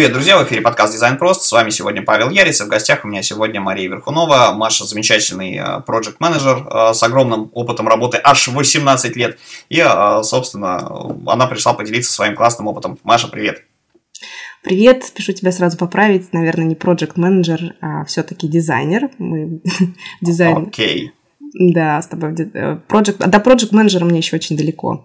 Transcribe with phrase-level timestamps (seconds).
[0.00, 1.42] Привет, друзья, в эфире подкаст «Дизайн Прост».
[1.42, 4.52] С вами сегодня Павел Ярец, и в гостях у меня сегодня Мария Верхунова.
[4.54, 9.38] Маша замечательный проект менеджер э, с огромным опытом работы аж 18 лет.
[9.68, 10.78] И, э, собственно,
[11.26, 12.98] она пришла поделиться своим классным опытом.
[13.04, 13.62] Маша, привет.
[14.62, 16.32] Привет, спешу тебя сразу поправить.
[16.32, 19.10] Наверное, не проект менеджер а все-таки дизайнер.
[19.18, 19.60] Мы
[20.22, 20.68] дизайн.
[20.68, 21.12] Окей.
[21.58, 21.72] Okay.
[21.74, 22.32] Да, с тобой.
[22.32, 23.18] Project...
[23.26, 25.04] До проект менеджера мне еще очень далеко.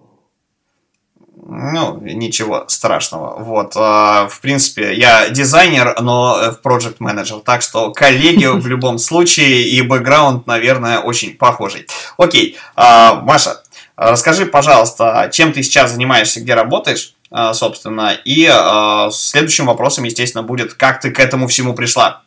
[1.48, 3.40] Ну, ничего страшного.
[3.40, 8.98] Вот, а, в принципе, я дизайнер, но в project менеджер, так что коллеги в любом
[8.98, 11.86] случае и бэкграунд, наверное, очень похожий.
[12.18, 13.62] Окей, а, Маша,
[13.96, 18.50] расскажи, пожалуйста, чем ты сейчас занимаешься, где работаешь, а, собственно, и
[19.12, 22.22] следующим вопросом, естественно, будет, как ты к этому всему пришла.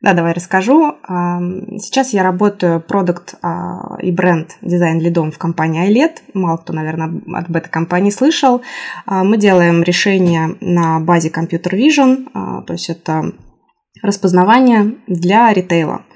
[0.00, 0.94] Да, давай расскажу.
[1.06, 6.22] Сейчас я работаю продукт а, и бренд дизайн лидом в компании iLED.
[6.32, 8.62] Мало кто, наверное, от бета-компании слышал.
[9.04, 13.34] А, мы делаем решения на базе Computer Vision, а, то есть это
[14.02, 16.06] распознавание для ритейла.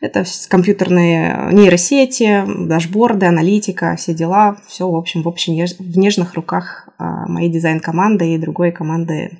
[0.00, 4.56] Это компьютерные нейросети, дашборды, аналитика, все дела.
[4.66, 9.38] Все, в общем, в, общем, в нежных руках моей дизайн-команды и другой команды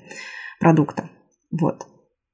[0.61, 1.09] продукта.
[1.51, 1.87] Вот.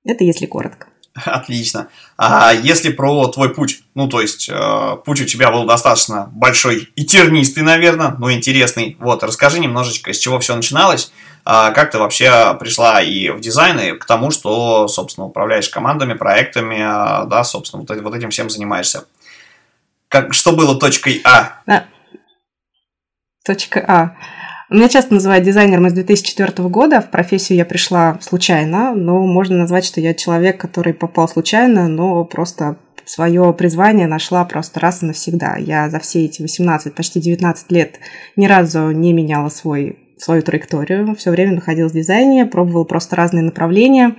[0.05, 0.89] Это если коротко.
[1.25, 1.89] Отлично.
[2.17, 6.91] А если про твой путь, ну, то есть, э, путь у тебя был достаточно большой
[6.97, 8.97] и тернистый, наверное, но интересный.
[8.99, 11.13] Вот, расскажи немножечко, с чего все начиналось,
[11.47, 16.15] э, как ты вообще пришла и в дизайн, и к тому, что, собственно, управляешь командами,
[16.15, 19.05] проектами, э, да, собственно, вот, вот этим всем занимаешься.
[20.09, 21.61] Как, что было точкой А?
[23.45, 24.17] Точка А.
[24.71, 27.01] Меня часто называют дизайнером из 2004 года.
[27.03, 32.25] В профессию я пришла случайно, но можно назвать, что я человек, который попал случайно, но
[32.25, 35.57] просто свое призвание нашла просто раз и навсегда.
[35.57, 37.99] Я за все эти 18, почти 19 лет
[38.37, 41.15] ни разу не меняла свой, свою траекторию.
[41.15, 44.17] Все время находилась в дизайне, пробовала просто разные направления.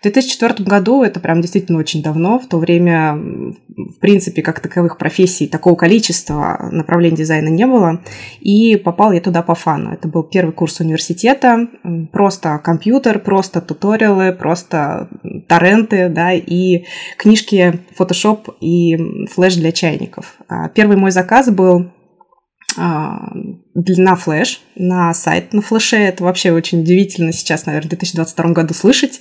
[0.00, 4.96] В 2004 году, это прям действительно очень давно, в то время, в принципе, как таковых
[4.96, 8.00] профессий, такого количества направлений дизайна не было,
[8.40, 9.92] и попал я туда по фану.
[9.92, 11.68] Это был первый курс университета,
[12.12, 15.10] просто компьютер, просто туториалы, просто
[15.46, 16.86] торренты, да, и
[17.18, 20.36] книжки Photoshop и флеш для чайников.
[20.48, 21.92] А первый мой заказ был
[22.78, 23.34] а,
[23.74, 25.96] на флеш, на сайт на флеше.
[25.96, 29.20] Это вообще очень удивительно сейчас, наверное, в 2022 году слышать.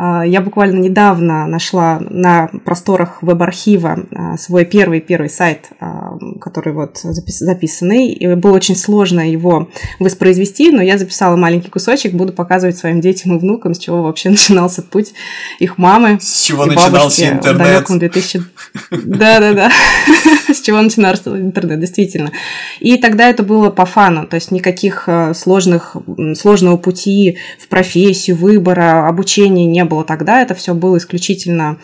[0.00, 6.98] А, я буквально недавно нашла на просторах веб-архива а, свой первый-первый сайт, а, который вот
[6.98, 8.12] записанный.
[8.12, 13.36] И было очень сложно его воспроизвести, но я записала маленький кусочек, буду показывать своим детям
[13.36, 15.14] и внукам, с чего вообще начинался путь
[15.58, 16.18] их мамы.
[16.20, 17.88] С чего начинался интернет?
[17.88, 18.42] В 2000...
[18.92, 19.72] Да-да-да,
[20.54, 22.30] с чего начинался интернет, действительно.
[22.78, 25.96] И тогда это было по фану, то есть никаких сложных,
[26.36, 31.78] сложного пути в профессию, выбора, обучения не было тогда, это все было исключительно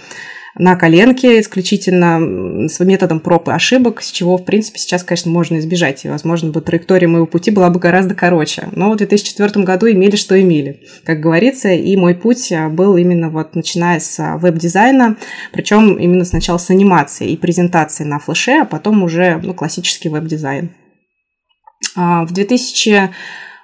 [0.57, 5.59] на коленке, исключительно с методом проб и ошибок, с чего, в принципе, сейчас, конечно, можно
[5.59, 6.05] избежать.
[6.05, 8.69] И, возможно, бы траектория моего пути была бы гораздо короче.
[8.73, 11.71] Но в 2004 году имели, что имели, как говорится.
[11.71, 15.17] И мой путь был именно вот начиная с веб-дизайна,
[15.53, 20.71] причем именно сначала с анимации и презентации на флеше, а потом уже ну, классический веб-дизайн.
[21.97, 23.11] А, в 2000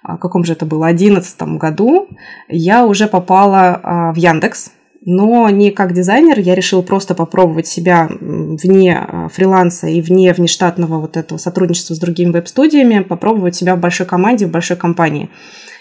[0.03, 2.09] а, каком же это было, 2011 году,
[2.49, 4.73] я уже попала а, в Яндекс,
[5.03, 11.01] но не как дизайнер, я решила просто попробовать себя вне а, фриланса и вне внештатного
[11.01, 15.31] вот этого сотрудничества с другими веб-студиями, попробовать себя в большой команде, в большой компании.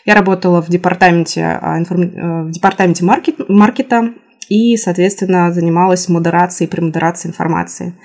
[0.05, 4.13] Я работала в департаменте, э, в департаменте маркет, маркета
[4.47, 7.95] и, соответственно, занималась модерацией премодерацией информации.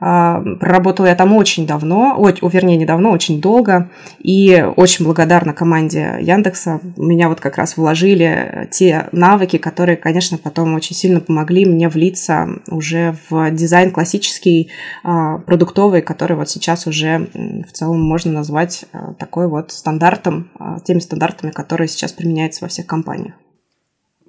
[0.00, 6.18] А, проработала я там очень давно, о, вернее, недавно, очень долго, и очень благодарна команде
[6.20, 6.80] Яндекса.
[6.96, 12.48] Меня вот как раз вложили те навыки, которые, конечно, потом очень сильно помогли мне влиться
[12.68, 14.70] уже в дизайн классический,
[15.04, 17.28] а, продуктовый, который вот сейчас уже
[17.68, 20.50] в целом можно назвать а, такой вот стандартом,
[20.84, 23.34] теми стандартами, которые сейчас применяются во всех компаниях.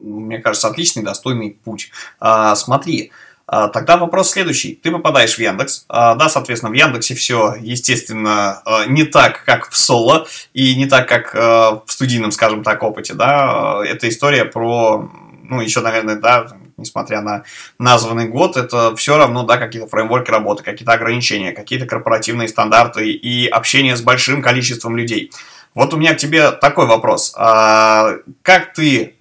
[0.01, 1.91] Мне кажется, отличный, достойный путь.
[2.19, 3.30] А, смотри, а,
[3.73, 4.75] тогда вопрос следующий.
[4.75, 5.85] Ты попадаешь в Яндекс.
[5.89, 10.85] А, да, соответственно, в Яндексе все, естественно, а, не так, как в соло, и не
[10.85, 13.13] так, как в студийном, скажем так, опыте.
[13.13, 13.81] Да?
[13.85, 15.11] Это история про,
[15.43, 17.43] ну, еще, наверное, да, несмотря на
[17.77, 23.47] названный год, это все равно, да, какие-то фреймворки работы, какие-то ограничения, какие-то корпоративные стандарты и
[23.47, 25.31] общение с большим количеством людей.
[25.75, 27.31] Вот у меня к тебе такой вопрос.
[27.33, 29.15] Как ты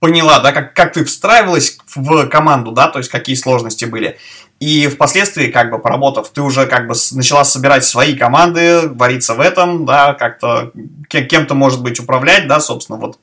[0.00, 4.18] поняла, да, как, как ты встраивалась в команду, да, то есть какие сложности были.
[4.60, 9.40] И впоследствии, как бы поработав, ты уже как бы начала собирать свои команды, вариться в
[9.40, 10.72] этом, да, как-то
[11.08, 13.18] кем-то, может быть, управлять, да, собственно, вот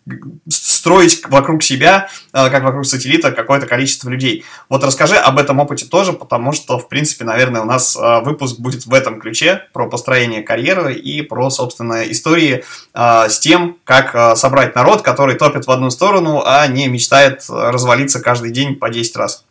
[0.50, 4.46] строить вокруг себя, э, как вокруг сателлита, какое-то количество людей.
[4.70, 8.60] Вот расскажи об этом опыте тоже, потому что, в принципе, наверное, у нас э, выпуск
[8.60, 14.38] будет в этом ключе про построение карьеры и про, собственно, истории э, с тем, как
[14.38, 19.16] собрать народ, который топит в одну сторону, а не мечтает развалиться каждый день по 10
[19.18, 19.44] раз.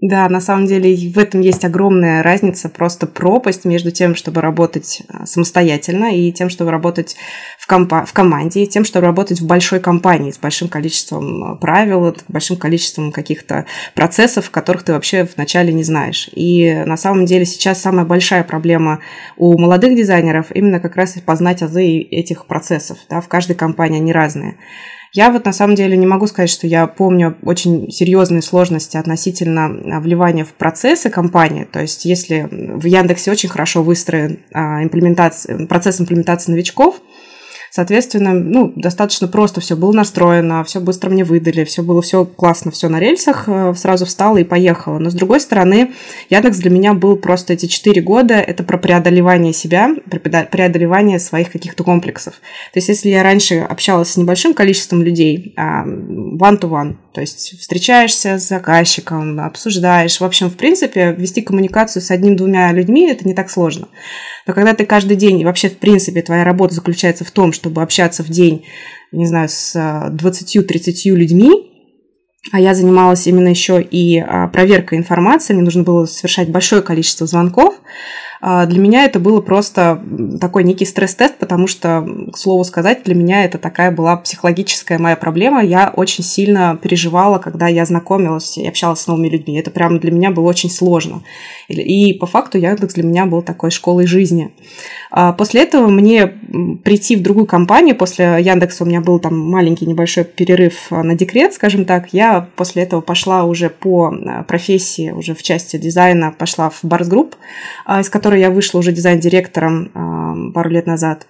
[0.00, 5.02] Да, на самом деле в этом есть огромная разница, просто пропасть между тем, чтобы работать
[5.08, 7.16] а, самостоятельно, и тем, чтобы работать
[7.58, 11.56] в, компа- в команде, и тем, чтобы работать в большой компании с большим количеством а,
[11.56, 16.30] правил, большим количеством каких-то процессов, которых ты вообще вначале не знаешь.
[16.32, 19.00] И на самом деле сейчас самая большая проблема
[19.36, 22.98] у молодых дизайнеров именно как раз познать азы этих процессов.
[23.10, 24.58] Да, в каждой компании они разные.
[25.12, 29.66] Я вот на самом деле не могу сказать, что я помню очень серьезные сложности относительно
[29.66, 31.64] а, вливания в процессы компании.
[31.64, 37.00] То есть если в Яндексе очень хорошо выстроен а, имплементация, процесс имплементации новичков,
[37.70, 42.70] Соответственно, ну, достаточно просто все было настроено, все быстро мне выдали, все было все классно,
[42.70, 44.98] все на рельсах, э, сразу встала и поехала.
[44.98, 45.92] Но с другой стороны,
[46.30, 49.94] Яндекс для меня был просто эти четыре года, это про преодолевание себя,
[50.50, 52.34] преодолевание своих каких-то комплексов.
[52.72, 58.46] То есть если я раньше общалась с небольшим количеством людей, one-to-one, то есть встречаешься с
[58.46, 63.88] заказчиком, обсуждаешь, в общем, в принципе, вести коммуникацию с одним-двумя людьми это не так сложно.
[64.46, 67.82] Но когда ты каждый день, и вообще, в принципе, твоя работа заключается в том, чтобы
[67.82, 68.66] общаться в день,
[69.10, 71.50] не знаю, с 20-30 людьми,
[72.52, 77.26] а я занималась именно еще и а, проверкой информации, мне нужно было совершать большое количество
[77.26, 77.82] звонков, а,
[78.40, 80.02] для меня это было просто
[80.40, 85.16] такой некий стресс-тест, потому что, к слову сказать, для меня это такая была психологическая моя
[85.16, 85.62] проблема.
[85.62, 89.58] Я очень сильно переживала, когда я знакомилась и общалась с новыми людьми.
[89.58, 91.22] Это прям для меня было очень сложно.
[91.68, 94.52] И по факту Яндекс для меня был такой школой жизни.
[95.10, 96.26] А, после этого мне
[96.84, 101.54] прийти в другую компанию, после Яндекса у меня был там маленький небольшой перерыв на декрет,
[101.54, 106.70] скажем так, я после этого пошла уже по а, профессии, уже в части дизайна, пошла
[106.70, 107.36] в Барс Групп,
[107.98, 111.26] из которой которой я вышла уже дизайн-директором пару лет назад.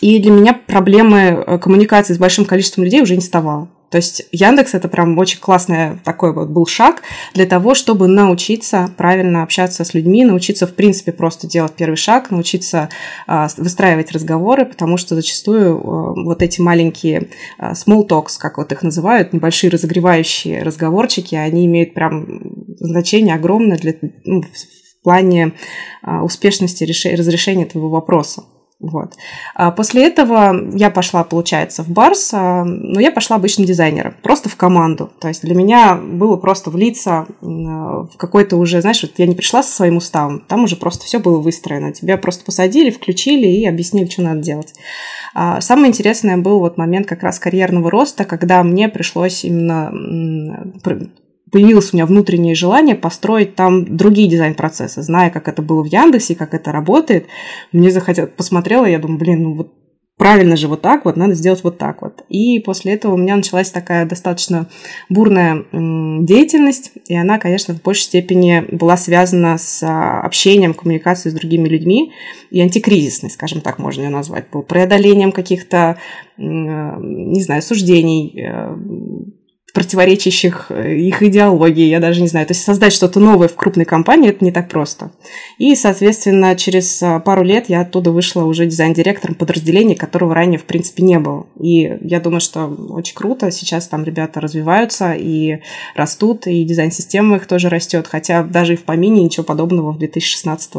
[0.00, 3.68] И для меня проблемы э, коммуникации с большим количеством людей уже не вставало.
[3.90, 7.02] То есть Яндекс это прям очень классный такой вот был шаг
[7.34, 12.30] для того, чтобы научиться правильно общаться с людьми, научиться в принципе просто делать первый шаг,
[12.30, 12.90] научиться
[13.26, 18.72] а, выстраивать разговоры, потому что зачастую а, вот эти маленькие а, small talks, как вот
[18.72, 22.26] их называют, небольшие разогревающие разговорчики, они имеют прям
[22.78, 23.94] значение огромное для
[24.24, 24.42] ну,
[25.08, 25.52] плане
[26.02, 28.42] а, успешности разрешения этого вопроса.
[28.78, 29.14] Вот.
[29.54, 34.50] А после этого я пошла, получается, в Барс, а, но я пошла обычным дизайнером, просто
[34.50, 35.10] в команду.
[35.18, 39.62] То есть для меня было просто влиться в какой-то уже, знаешь, вот я не пришла
[39.62, 41.92] со своим уставом, там уже просто все было выстроено.
[41.94, 44.74] Тебя просто посадили, включили и объяснили, что надо делать.
[45.60, 49.90] Самое интересное был вот момент как раз карьерного роста, когда мне пришлось именно
[51.50, 55.02] появилось у меня внутреннее желание построить там другие дизайн-процессы.
[55.02, 57.26] Зная, как это было в Яндексе, как это работает,
[57.72, 59.72] мне захотелось, посмотрела, я думаю, блин, ну вот
[60.18, 62.24] правильно же вот так вот, надо сделать вот так вот.
[62.28, 64.66] И после этого у меня началась такая достаточно
[65.08, 71.38] бурная деятельность, и она, конечно, в большей степени была связана с а, общением, коммуникацией с
[71.38, 72.12] другими людьми,
[72.50, 75.98] и антикризисной, скажем так, можно ее назвать, был преодолением каких-то,
[76.36, 78.76] не знаю, суждений, э,
[79.74, 82.46] противоречащих э, их идеологии, я даже не знаю.
[82.46, 85.12] То есть создать что-то новое в крупной компании это не так просто.
[85.58, 90.64] И, соответственно, через э, пару лет я оттуда вышла уже дизайн-директором подразделения, которого ранее, в
[90.64, 91.46] принципе, не было.
[91.60, 93.50] И я думаю, что очень круто.
[93.50, 95.60] Сейчас там ребята развиваются и
[95.94, 98.06] растут, и дизайн-система их тоже растет.
[98.06, 100.74] Хотя даже и в помине ничего подобного в 2016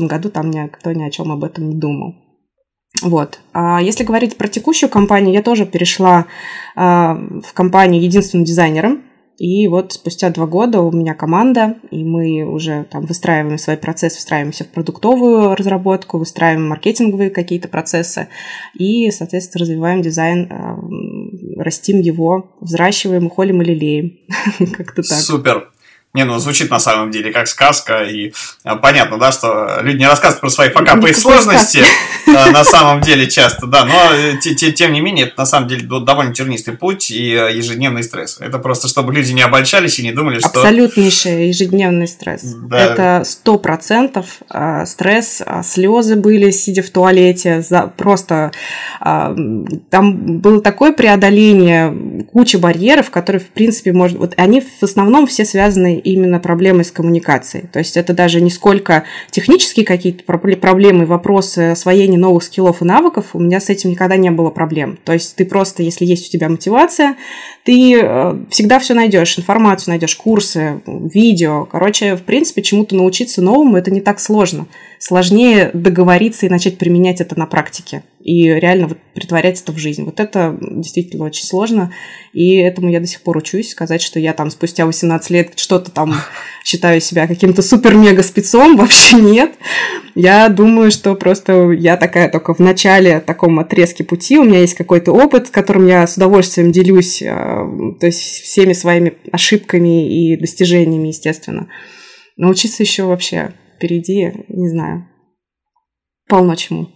[0.00, 2.14] году там никто ни о чем об этом не думал.
[3.02, 3.40] Вот.
[3.52, 6.26] А если говорить про текущую компанию, я тоже перешла
[6.76, 9.02] а, в компанию единственным дизайнером.
[9.38, 14.14] И вот спустя два года у меня команда, и мы уже там выстраиваем свой процесс,
[14.14, 18.28] встраиваемся в продуктовую разработку, выстраиваем маркетинговые какие-то процессы
[18.74, 20.78] и, соответственно, развиваем дизайн, а,
[21.60, 24.18] растим его, взращиваем, холим и лелеем.
[24.76, 25.18] Как-то так.
[25.18, 25.72] Супер.
[26.14, 30.06] Не, ну звучит на самом деле как сказка, и а, понятно, да, что люди не
[30.06, 31.82] рассказывают про свои факапы и сложности
[32.26, 35.88] а, на самом деле часто, да, но э, тем не менее это на самом деле
[35.88, 38.36] довольно тернистый путь и э, ежедневный стресс.
[38.40, 40.48] Это просто чтобы люди не обольщались и не думали, что...
[40.48, 42.42] Абсолютнейший ежедневный стресс.
[42.42, 42.78] Да.
[42.78, 48.52] Это сто процентов а, стресс, слезы были, сидя в туалете, за, просто
[49.00, 54.18] там было такое преодоление, куча барьеров, которые, в принципе, может...
[54.18, 57.66] Вот они в основном все связаны именно проблемой с коммуникацией.
[57.68, 63.30] То есть это даже не сколько технические какие-то проблемы, вопросы освоения новых скиллов и навыков,
[63.34, 64.98] у меня с этим никогда не было проблем.
[65.04, 67.16] То есть ты просто, если есть у тебя мотивация,
[67.64, 71.64] ты э, всегда все найдешь, информацию найдешь, курсы, видео.
[71.64, 74.66] Короче, в принципе, чему-то научиться новому это не так сложно.
[75.04, 80.04] Сложнее договориться и начать применять это на практике и реально вот притворять это в жизнь.
[80.04, 81.92] Вот это действительно очень сложно,
[82.32, 83.70] и этому я до сих пор учусь.
[83.70, 86.14] Сказать, что я там спустя 18 лет что-то там
[86.64, 89.54] считаю себя каким-то супер-мега-спецом, вообще нет.
[90.14, 94.74] Я думаю, что просто я такая только в начале таком отрезке пути, у меня есть
[94.74, 97.66] какой-то опыт, которым я с удовольствием делюсь, а,
[97.98, 101.66] то есть всеми своими ошибками и достижениями, естественно.
[102.36, 105.08] Научиться еще вообще впереди, не знаю,
[106.28, 106.88] полно чему.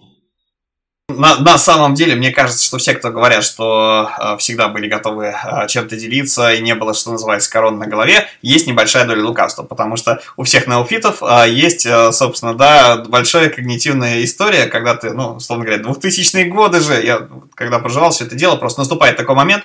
[1.09, 5.27] На, на самом деле, мне кажется, что все, кто говорят, что э, всегда были готовы
[5.27, 9.63] э, чем-то делиться и не было, что называется, корон на голове, есть небольшая доля лукавства,
[9.63, 15.13] потому что у всех неофитов э, есть, э, собственно, да, большая когнитивная история, когда ты,
[15.13, 19.37] ну, условно говоря, 2000-е годы же, я когда проживал все это дело, просто наступает такой
[19.37, 19.63] момент,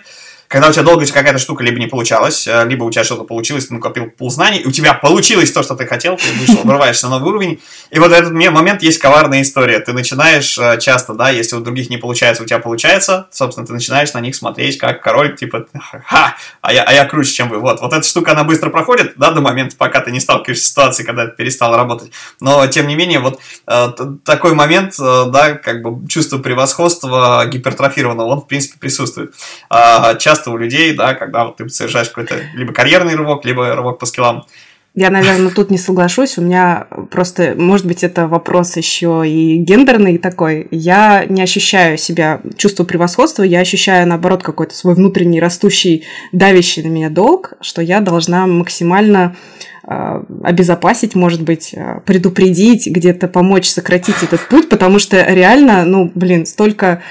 [0.52, 3.68] когда у тебя долго какая-то штука либо не получалась, э, либо у тебя что-то получилось,
[3.68, 7.08] ты накопил пул знаний, и у тебя получилось то, что ты хотел, ты вышел, вырываешься
[7.08, 9.80] на новый уровень, и вот этот момент есть коварная история.
[9.80, 13.72] Ты начинаешь э, часто, да, если у других не получается, у тебя получается, собственно, ты
[13.72, 15.68] начинаешь на них смотреть как король, типа,
[16.06, 17.60] ха, а я, а я круче, чем вы.
[17.60, 20.70] Вот, вот эта штука, она быстро проходит, да, до момента, пока ты не сталкиваешься с
[20.72, 22.12] ситуацией, когда ты перестал работать.
[22.42, 23.88] Но, тем не менее, вот э,
[24.26, 29.34] такой момент, э, да, как бы чувство превосходства гипертрофированного, он, в принципе, присутствует.
[29.70, 33.76] Э, часто часто у людей, да, когда вот ты совершаешь какой-то либо карьерный рывок, либо
[33.76, 34.46] рывок по скиллам.
[34.94, 36.38] Я, наверное, тут не соглашусь.
[36.38, 40.68] У меня просто, может быть, это вопрос еще и гендерный такой.
[40.70, 46.88] Я не ощущаю себя чувство превосходства, я ощущаю, наоборот, какой-то свой внутренний растущий, давящий на
[46.88, 49.38] меня долг, что я должна максимально
[49.84, 56.12] а, обезопасить, может быть, а, предупредить, где-то помочь сократить этот путь, потому что реально, ну,
[56.14, 57.02] блин, столько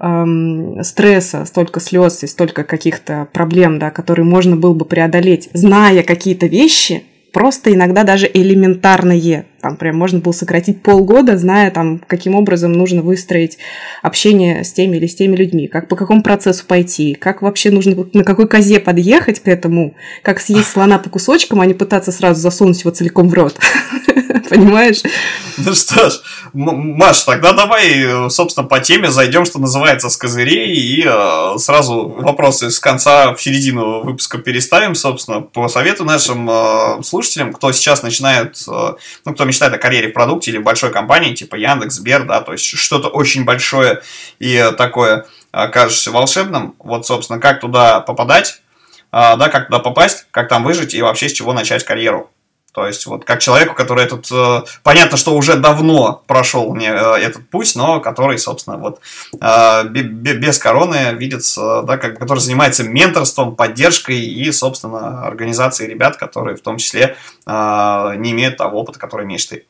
[0.00, 6.02] эм, стресса, столько слез и столько каких-то проблем, да, которые можно было бы преодолеть, зная
[6.02, 9.46] какие-то вещи, просто иногда даже элементарные.
[9.60, 13.58] Там прям можно было сократить полгода, зная там, каким образом нужно выстроить
[14.02, 18.06] общение с теми или с теми людьми, как по какому процессу пойти, как вообще нужно,
[18.14, 22.40] на какой козе подъехать к этому, как съесть слона по кусочкам, а не пытаться сразу
[22.40, 23.58] засунуть его целиком в рот.
[24.48, 25.02] Понимаешь?
[25.56, 26.20] Ну что ж,
[26.52, 32.70] Маш, тогда давай, собственно, по теме зайдем, что называется, с козырей, и э, сразу вопросы
[32.70, 38.62] с конца в середину выпуска переставим, собственно, по совету нашим э, слушателям, кто сейчас начинает,
[38.68, 42.24] э, ну, кто мечтает о карьере в продукте или в большой компании, типа Яндекс, Сбер,
[42.24, 44.02] да, то есть что-то очень большое
[44.38, 46.74] и такое кажется волшебным.
[46.78, 48.62] Вот, собственно, как туда попадать,
[49.10, 52.30] да, как туда попасть, как там выжить и вообще с чего начать карьеру.
[52.72, 57.16] То есть, вот как человеку, который этот, э, понятно, что уже давно прошел не, э,
[57.18, 59.00] этот путь, но который, собственно, вот
[59.40, 66.56] э, без короны видится, да, как, который занимается менторством, поддержкой и, собственно, организацией ребят, которые
[66.56, 69.66] в том числе э, не имеют того опыта, который имеешь ты.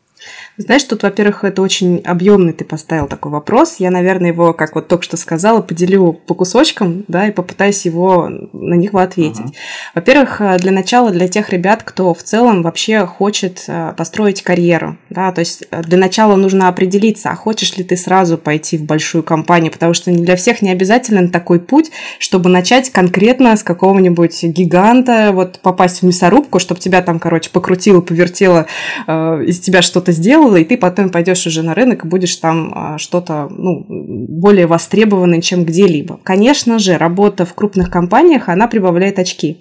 [0.60, 3.76] Знаешь, тут, во-первых, это очень объемный ты поставил такой вопрос.
[3.78, 8.28] Я, наверное, его, как вот только что сказала, поделю по кусочкам, да, и попытаюсь его
[8.28, 9.40] на них ответить.
[9.40, 9.54] Uh-huh.
[9.94, 14.98] Во-первых, э, для начала для тех ребят, кто в целом вообще хочет э, построить карьеру,
[15.08, 18.84] да, то есть э, для начала нужно определиться, а хочешь ли ты сразу пойти в
[18.84, 24.42] большую компанию, потому что для всех не обязателен такой путь, чтобы начать конкретно с какого-нибудь
[24.42, 28.66] гиганта, вот попасть в мясорубку, чтобы тебя там, короче, покрутило, повертело,
[29.06, 32.72] из тебя что-то сделало, сделала, и ты потом пойдешь уже на рынок и будешь там
[32.74, 36.20] а, что-то ну, более востребованное, чем где-либо.
[36.22, 39.58] Конечно же, работа в крупных компаниях, она прибавляет очки.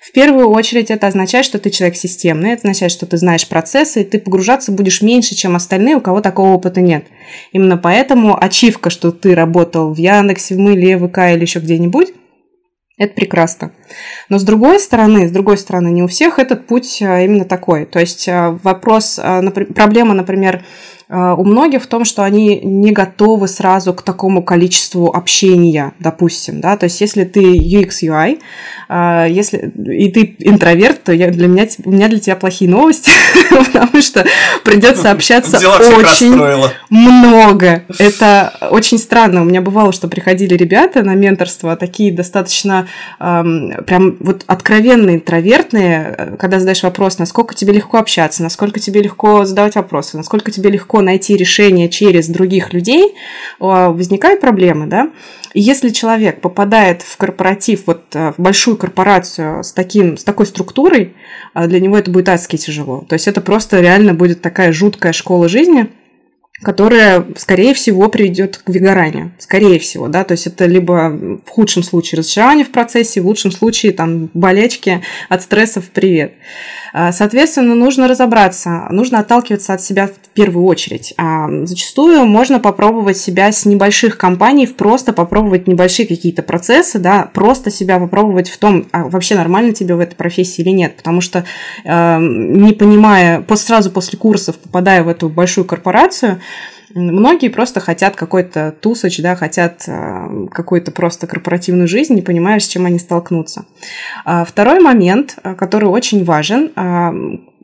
[0.00, 4.02] В первую очередь это означает, что ты человек системный, это означает, что ты знаешь процессы,
[4.02, 7.04] и ты погружаться будешь меньше, чем остальные, у кого такого опыта нет.
[7.52, 12.12] Именно поэтому ачивка, что ты работал в Яндексе, в Мыле, ВК или еще где-нибудь,
[12.98, 13.72] это прекрасно.
[14.28, 17.86] Но с другой стороны, с другой стороны, не у всех этот путь а, именно такой.
[17.86, 19.40] То есть а, вопрос, а,
[19.74, 20.64] проблема, например,
[21.10, 26.76] у многих в том, что они не готовы сразу к такому количеству общения, допустим, да,
[26.76, 28.40] то есть если ты UX, UI,
[28.88, 33.10] э, если и ты интроверт, то я, для меня, у меня для тебя плохие новости,
[33.50, 34.26] потому что
[34.64, 35.58] придется общаться
[35.96, 36.34] очень
[36.90, 37.84] много.
[37.98, 39.42] Это очень странно.
[39.42, 42.86] У меня бывало, что приходили ребята на менторство, такие достаточно
[43.18, 49.74] прям вот откровенные интровертные, когда задаешь вопрос, насколько тебе легко общаться, насколько тебе легко задавать
[49.76, 53.14] вопросы, насколько тебе легко легко найти решение через других людей,
[53.58, 55.10] возникают проблемы, да.
[55.54, 61.14] И если человек попадает в корпоратив, вот в большую корпорацию с, таким, с такой структурой,
[61.54, 63.04] для него это будет адски тяжело.
[63.08, 65.88] То есть это просто реально будет такая жуткая школа жизни,
[66.62, 69.32] которая, скорее всего, приведет к выгоранию.
[69.38, 71.10] Скорее всего, да, то есть это либо
[71.44, 76.32] в худшем случае разочарование в процессе, в лучшем случае там болячки от стрессов привет.
[76.92, 81.14] А, соответственно, нужно разобраться, нужно отталкиваться от себя в первую очередь.
[81.16, 87.70] А, зачастую можно попробовать себя с небольших компаний, просто попробовать небольшие какие-то процессы, да, просто
[87.70, 91.44] себя попробовать в том, а вообще нормально тебе в этой профессии или нет, потому что
[91.84, 96.40] не понимая, сразу после курсов, попадая в эту большую корпорацию,
[96.94, 102.66] Многие просто хотят какой-то тусоч, да, хотят э, какую-то просто корпоративную жизнь, не понимая, с
[102.66, 103.66] чем они столкнутся.
[104.24, 107.12] А второй момент, э, который очень важен, а,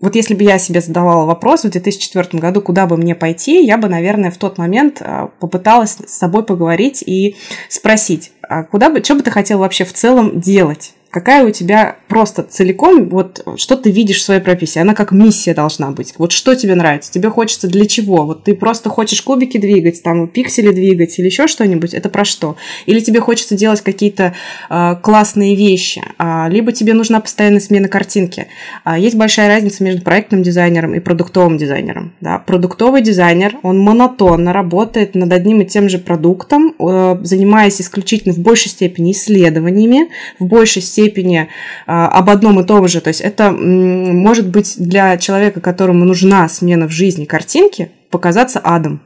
[0.00, 3.78] вот если бы я себе задавала вопрос в 2004 году, куда бы мне пойти, я
[3.78, 7.36] бы, наверное, в тот момент э, попыталась с собой поговорить и
[7.70, 10.92] спросить, а куда бы, что бы ты хотел вообще в целом делать?
[11.14, 15.54] Какая у тебя просто целиком, вот что ты видишь в своей профессии, она как миссия
[15.54, 16.12] должна быть.
[16.18, 18.26] Вот что тебе нравится, тебе хочется для чего?
[18.26, 22.56] Вот ты просто хочешь кубики двигать, там пиксели двигать или еще что-нибудь, это про что?
[22.86, 24.34] Или тебе хочется делать какие-то
[24.68, 28.48] э, классные вещи, э, либо тебе нужна постоянная смена картинки.
[28.84, 32.12] Э, есть большая разница между проектным дизайнером и продуктовым дизайнером.
[32.20, 32.40] Да?
[32.40, 38.38] Продуктовый дизайнер, он монотонно работает над одним и тем же продуктом, э, занимаясь исключительно в
[38.38, 40.08] большей степени исследованиями,
[40.40, 41.48] в большей степени степени
[41.86, 43.00] а, об одном и том же.
[43.00, 49.00] То есть это может быть для человека, которому нужна смена в жизни картинки, показаться адом.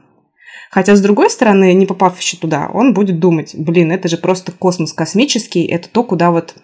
[0.70, 4.52] Хотя, с другой стороны, не попав еще туда, он будет думать, блин, это же просто
[4.52, 6.54] космос космический, это то, куда вот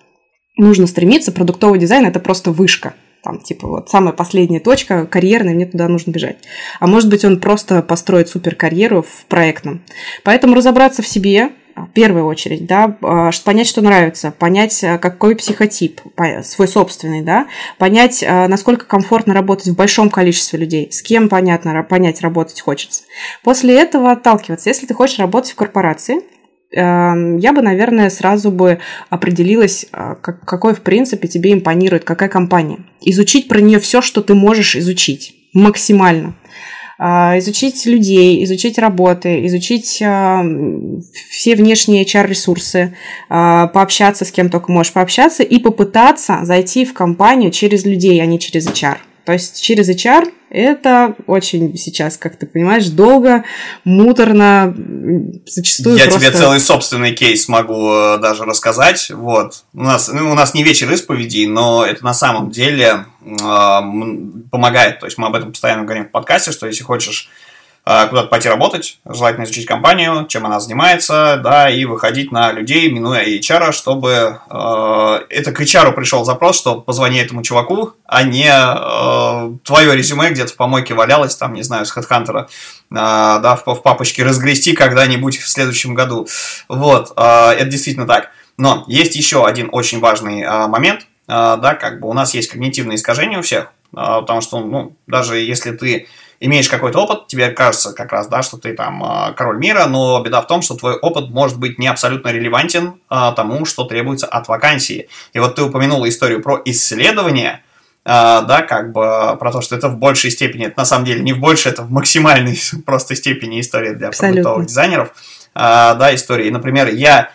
[0.59, 1.33] нужно стремиться.
[1.33, 2.95] Продуктовый дизайн– это просто вышка.
[3.23, 6.37] Там, типа, вот самая последняя точка карьерная, мне туда нужно бежать.
[6.81, 9.81] А может быть, он просто построит супер карьеру в проектном.
[10.23, 15.35] Поэтому разобраться в себе, в первую очередь, да, а, понять, что нравится, понять, а, какой
[15.35, 16.01] психотип,
[16.45, 21.83] свой собственный, да, понять, а, насколько комфортно работать в большом количестве людей, с кем, понятно,
[21.83, 23.03] понять, работать хочется.
[23.43, 24.69] После этого отталкиваться.
[24.69, 26.21] Если ты хочешь работать в корпорации,
[26.77, 32.81] я бы, наверное, сразу бы определилась, какой, в принципе, тебе импонирует, какая компания.
[33.01, 36.35] Изучить про нее все, что ты можешь изучить максимально.
[36.99, 40.45] А, изучить людей, изучить работы, изучить а,
[41.29, 42.95] все внешние HR-ресурсы,
[43.29, 48.27] а, пообщаться с кем только можешь пообщаться и попытаться зайти в компанию через людей, а
[48.27, 48.99] не через HR.
[49.25, 53.45] То есть через HR это очень сейчас, как ты понимаешь, долго,
[53.85, 54.75] муторно,
[55.47, 56.21] зачастую Я просто...
[56.21, 59.11] тебе целый собственный кейс могу э, даже рассказать.
[59.11, 59.65] Вот.
[59.73, 63.35] У нас, ну, у нас не вечер исповедей, но это на самом деле э,
[64.51, 65.01] помогает.
[65.01, 67.31] То есть мы об этом постоянно говорим в подкасте, что если хочешь
[67.85, 73.25] куда-то пойти работать, желательно изучить компанию, чем она занимается, да, и выходить на людей, минуя
[73.27, 79.59] HR, чтобы э, это к HR пришел запрос, что позвони этому чуваку, а не э,
[79.65, 82.47] твое резюме где-то в помойке валялось, там, не знаю, с HeadHunter, э,
[82.91, 86.27] да, в, в папочке разгрести когда-нибудь в следующем году.
[86.71, 88.31] Вот, э, это действительно так.
[88.57, 92.51] Но есть еще один очень важный э, момент, э, да, как бы у нас есть
[92.51, 96.07] когнитивные искажения у всех, э, потому что, ну, даже если ты
[96.45, 100.23] имеешь какой-то опыт, тебе кажется как раз, да, что ты там а, король мира, но
[100.23, 104.27] беда в том, что твой опыт может быть не абсолютно релевантен а, тому, что требуется
[104.27, 105.09] от вакансии.
[105.33, 107.63] И вот ты упомянула историю про исследование,
[108.05, 111.23] а, да, как бы про то, что это в большей степени, это на самом деле
[111.23, 114.43] не в большей, это в максимальной просто степени история для Абсолютно.
[114.43, 115.13] продуктовых дизайнеров,
[115.55, 116.51] да, истории.
[116.51, 117.31] Например, я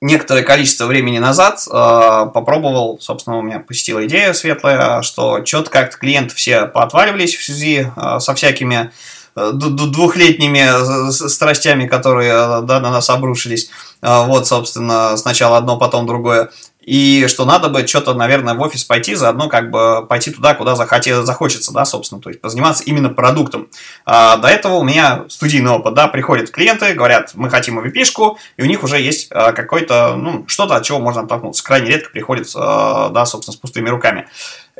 [0.00, 5.98] некоторое количество времени назад э, попробовал, собственно, у меня посетила идея светлая, что что-то как-то
[5.98, 8.90] клиенты все поотваливались в связи э, со всякими
[9.36, 13.70] э, двухлетними страстями, которые э, да, на нас обрушились.
[14.00, 18.84] Э, вот, собственно, сначала одно, потом другое и что надо бы что-то, наверное, в офис
[18.84, 23.10] пойти, заодно как бы пойти туда, куда захотел, захочется, да, собственно, то есть позаниматься именно
[23.10, 23.68] продуктом.
[24.06, 28.62] А до этого у меня студийный опыт, да, приходят клиенты, говорят, мы хотим avp и
[28.62, 31.62] у них уже есть а, какой-то, ну, что-то, от чего можно оттолкнуться.
[31.62, 34.28] Крайне редко приходится, а, да, собственно, с пустыми руками.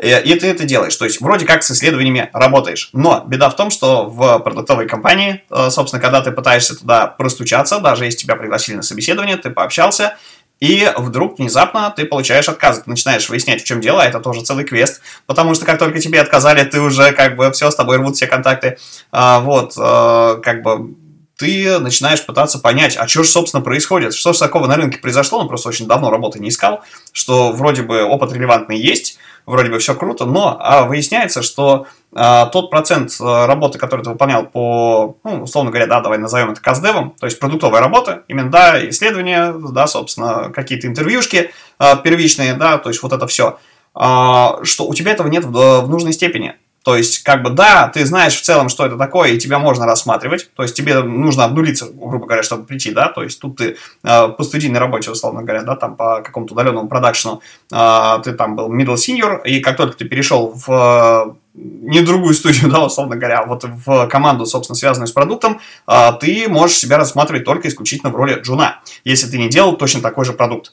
[0.02, 0.96] И ты это делаешь.
[0.96, 2.88] То есть, вроде как с исследованиями работаешь.
[2.94, 7.80] Но беда в том, что в продуктовой компании, а, собственно, когда ты пытаешься туда простучаться,
[7.80, 10.16] даже если тебя пригласили на собеседование, ты пообщался,
[10.60, 12.82] и вдруг внезапно ты получаешь отказ.
[12.82, 15.00] Ты начинаешь выяснять, в чем дело, а это тоже целый квест.
[15.26, 18.26] Потому что как только тебе отказали, ты уже как бы все, с тобой рвут все
[18.26, 18.76] контакты.
[19.10, 20.94] А, вот, а, как бы
[21.40, 25.42] ты начинаешь пытаться понять, а что же, собственно, происходит, что же такого на рынке произошло,
[25.42, 29.78] ну, просто очень давно работы не искал, что вроде бы опыт релевантный есть, вроде бы
[29.78, 35.16] все круто, но а выясняется, что а, тот процент а, работы, который ты выполнял по,
[35.24, 39.54] ну, условно говоря, да, давай назовем это каздевом, то есть продуктовая работа, именно, да, исследования,
[39.72, 43.58] да, собственно, какие-то интервьюшки а, первичные, да, то есть вот это все,
[43.94, 46.56] а, что у тебя этого нет в, в нужной степени.
[46.82, 49.84] То есть, как бы, да, ты знаешь в целом, что это такое, и тебя можно
[49.84, 50.50] рассматривать.
[50.54, 53.08] То есть, тебе нужно обнулиться, грубо говоря, чтобы прийти, да.
[53.08, 56.88] То есть, тут ты э, по студийной работе, условно говоря, да, там по какому-то удаленному
[56.88, 62.34] продакшену, э, ты там был middle senior, и как только ты перешел в не другую
[62.34, 66.78] студию, да, условно говоря, а вот в команду, собственно, связанную с продуктом, э, ты можешь
[66.78, 70.72] себя рассматривать только исключительно в роли джуна, если ты не делал точно такой же продукт.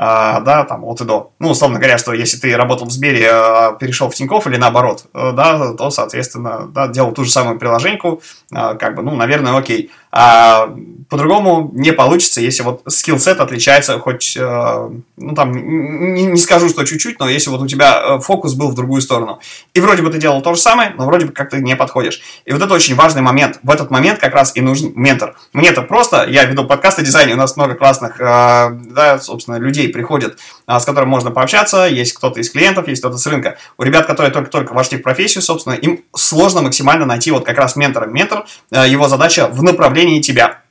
[0.00, 1.32] А, да, там, от и до.
[1.40, 5.06] Ну, условно говоря, что если ты работал в Сбере, а, перешел в Тинькофф или наоборот,
[5.12, 8.22] э, да, то, соответственно, да, делал ту же самую приложеньку,
[8.54, 9.90] а, как бы, ну, наверное, окей.
[10.10, 10.74] А
[11.08, 15.52] по-другому не получится, если вот скилл-сет отличается хоть, э, ну там,
[16.14, 19.00] не, не скажу, что чуть-чуть, но если вот у тебя э, фокус был в другую
[19.00, 19.40] сторону.
[19.72, 22.20] И вроде бы ты делал то же самое, но вроде бы как-то не подходишь.
[22.44, 23.58] И вот это очень важный момент.
[23.62, 25.34] В этот момент как раз и нужен ментор.
[25.52, 29.56] Мне это просто, я веду подкаст о дизайне, у нас много классных, э, да, собственно,
[29.56, 33.56] людей приходят, с которыми можно пообщаться, есть кто-то из клиентов, есть кто-то с рынка.
[33.78, 37.76] У ребят, которые только-только вошли в профессию, собственно, им сложно максимально найти вот как раз
[37.76, 38.06] ментора.
[38.06, 40.62] Ментор, его задача в направлении направлении тебя.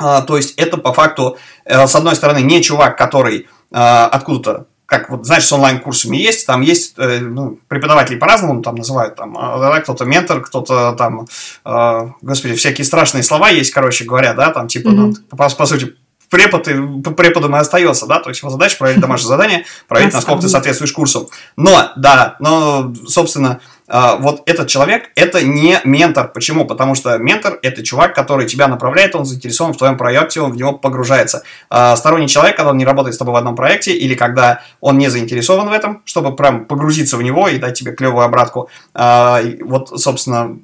[0.00, 4.66] А, то есть это по факту, э, с одной стороны, не чувак, который а, откуда-то
[4.86, 9.38] как вот, знаешь, с онлайн-курсами есть, там есть э, ну, преподаватели по-разному там называют, там,
[9.38, 11.26] а, да, кто-то ментор, кто-то там,
[11.64, 15.14] э, господи, всякие страшные слова есть, короче говоря, да, там, типа, mm-hmm.
[15.30, 15.94] ну, по, по сути,
[16.28, 16.64] препод,
[17.16, 20.92] преподом и остается, да, то есть его задача проверить домашнее задание, проверить, насколько ты соответствуешь
[20.92, 21.30] курсу.
[21.56, 23.60] Но, да, но, собственно, а,
[23.92, 26.28] вот этот человек– это не ментор.
[26.32, 26.64] Почему?
[26.64, 30.56] Потому что ментор– это чувак, который тебя направляет, он заинтересован в твоем проекте, он в
[30.56, 31.42] него погружается.
[31.68, 34.96] А, сторонний человек, когда он не работает с тобой в одном проекте, или когда он
[34.96, 39.42] не заинтересован в этом, чтобы прям погрузиться в него и дать тебе клевую обратку, а,
[39.60, 40.56] вот, собственно,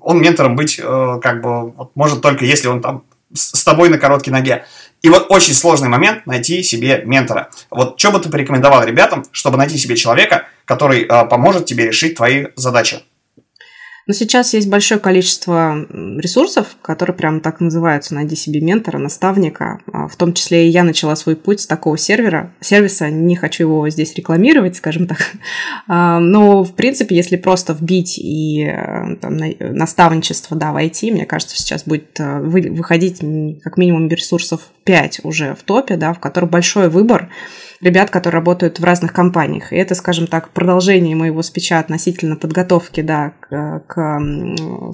[0.00, 4.32] он ментором быть э, как бы может только если он там с тобой на короткой
[4.32, 4.64] ноге.
[5.02, 7.50] И вот очень сложный момент найти себе ментора.
[7.70, 12.16] Вот что бы ты порекомендовал ребятам, чтобы найти себе человека, который э, поможет тебе решить
[12.16, 13.02] твои задачи?
[14.06, 15.86] Но сейчас есть большое количество
[16.18, 19.80] ресурсов, которые прямо так называются «Найди себе ментора, наставника».
[19.92, 23.10] А, в том числе и я начала свой путь с такого сервера, сервиса.
[23.10, 25.18] Не хочу его здесь рекламировать, скажем так.
[25.88, 31.26] А, но, в принципе, если просто вбить и э, там, наставничество да, в IT, мне
[31.26, 33.20] кажется, сейчас будет э, выходить
[33.62, 37.30] как минимум ресурсов 5 уже в топе, да, в котором большой выбор
[37.82, 39.72] ребят, которые работают в разных компаниях.
[39.72, 44.20] И это, скажем так, продолжение моего спича относительно подготовки да, к, к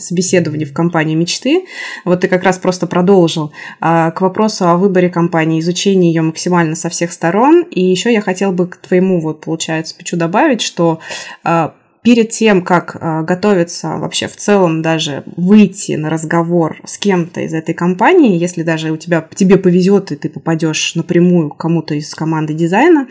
[0.01, 1.67] собеседованию в компании мечты.
[2.05, 3.53] Вот ты как раз просто продолжил.
[3.81, 7.63] А, к вопросу о выборе компании, изучении ее максимально со всех сторон.
[7.71, 11.01] И еще я хотел бы к твоему, вот, получается, спичу добавить, что
[11.45, 17.41] а, перед тем, как э, готовиться вообще в целом даже выйти на разговор с кем-то
[17.41, 21.95] из этой компании, если даже у тебя, тебе повезет и ты попадешь напрямую к кому-то
[21.95, 23.09] из команды дизайна,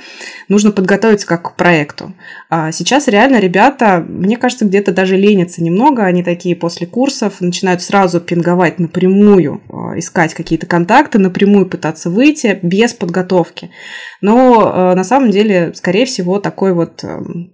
[0.48, 2.14] нужно подготовиться как к проекту.
[2.50, 7.82] А сейчас реально ребята, мне кажется, где-то даже ленятся немного, они такие после курсов начинают
[7.82, 13.70] сразу пинговать напрямую, э, искать какие-то контакты, напрямую пытаться выйти без подготовки.
[14.22, 17.52] Но на самом деле, скорее всего, такой вот эм,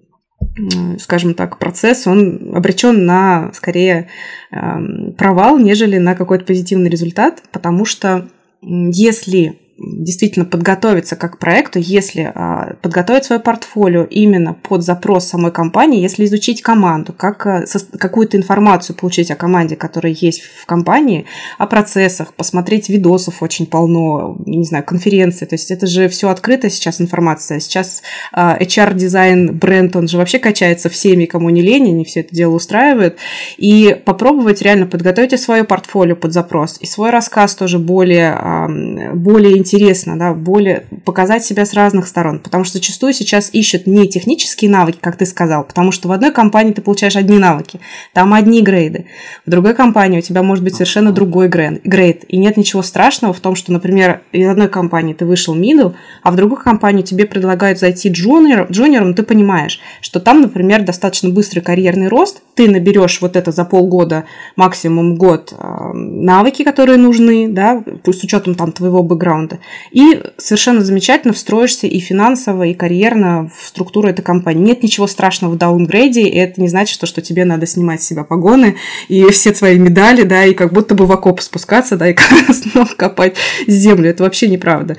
[0.99, 4.09] скажем так, процесс, он обречен на скорее
[4.51, 8.27] эм, провал, нежели на какой-то позитивный результат, потому что
[8.61, 15.51] если действительно подготовиться как к проекту, если а, подготовить свое портфолио именно под запрос самой
[15.51, 17.65] компании, если изучить команду, как а,
[17.97, 21.25] какую-то информацию получить о команде, которая есть в компании,
[21.57, 26.69] о процессах, посмотреть видосов очень полно, не знаю, конференции, то есть это же все открыто
[26.69, 27.59] сейчас информация.
[27.59, 32.35] Сейчас а, HR-дизайн, бренд, он же вообще качается всеми, кому не лень, они все это
[32.35, 33.17] дело устраивают,
[33.57, 38.67] и попробовать реально подготовить свое портфолио под запрос, и свой рассказ тоже более, а,
[39.13, 44.07] более интересно, да, более показать себя с разных сторон, потому что зачастую сейчас ищут не
[44.07, 47.79] технические навыки, как ты сказал, потому что в одной компании ты получаешь одни навыки,
[48.13, 49.05] там одни грейды,
[49.45, 53.39] в другой компании у тебя может быть совершенно другой грейд, и нет ничего страшного в
[53.39, 57.79] том, что, например, из одной компании ты вышел middle, а в другой компании тебе предлагают
[57.79, 63.35] зайти джуниор, джуниором, ты понимаешь, что там, например, достаточно быстрый карьерный рост, ты наберешь вот
[63.35, 65.53] это за полгода, максимум год
[65.93, 69.59] навыки, которые нужны, да, с учетом там твоего бэкграунда, года.
[69.91, 74.63] И совершенно замечательно встроишься и финансово, и карьерно в структуру этой компании.
[74.63, 78.07] Нет ничего страшного в даунгрейде, и это не значит, что, что тебе надо снимать с
[78.07, 82.09] себя погоны и все твои медали, да, и как будто бы в окоп спускаться, да,
[82.09, 82.15] и
[82.53, 83.35] снова копать
[83.67, 84.09] землю.
[84.09, 84.97] Это вообще неправда.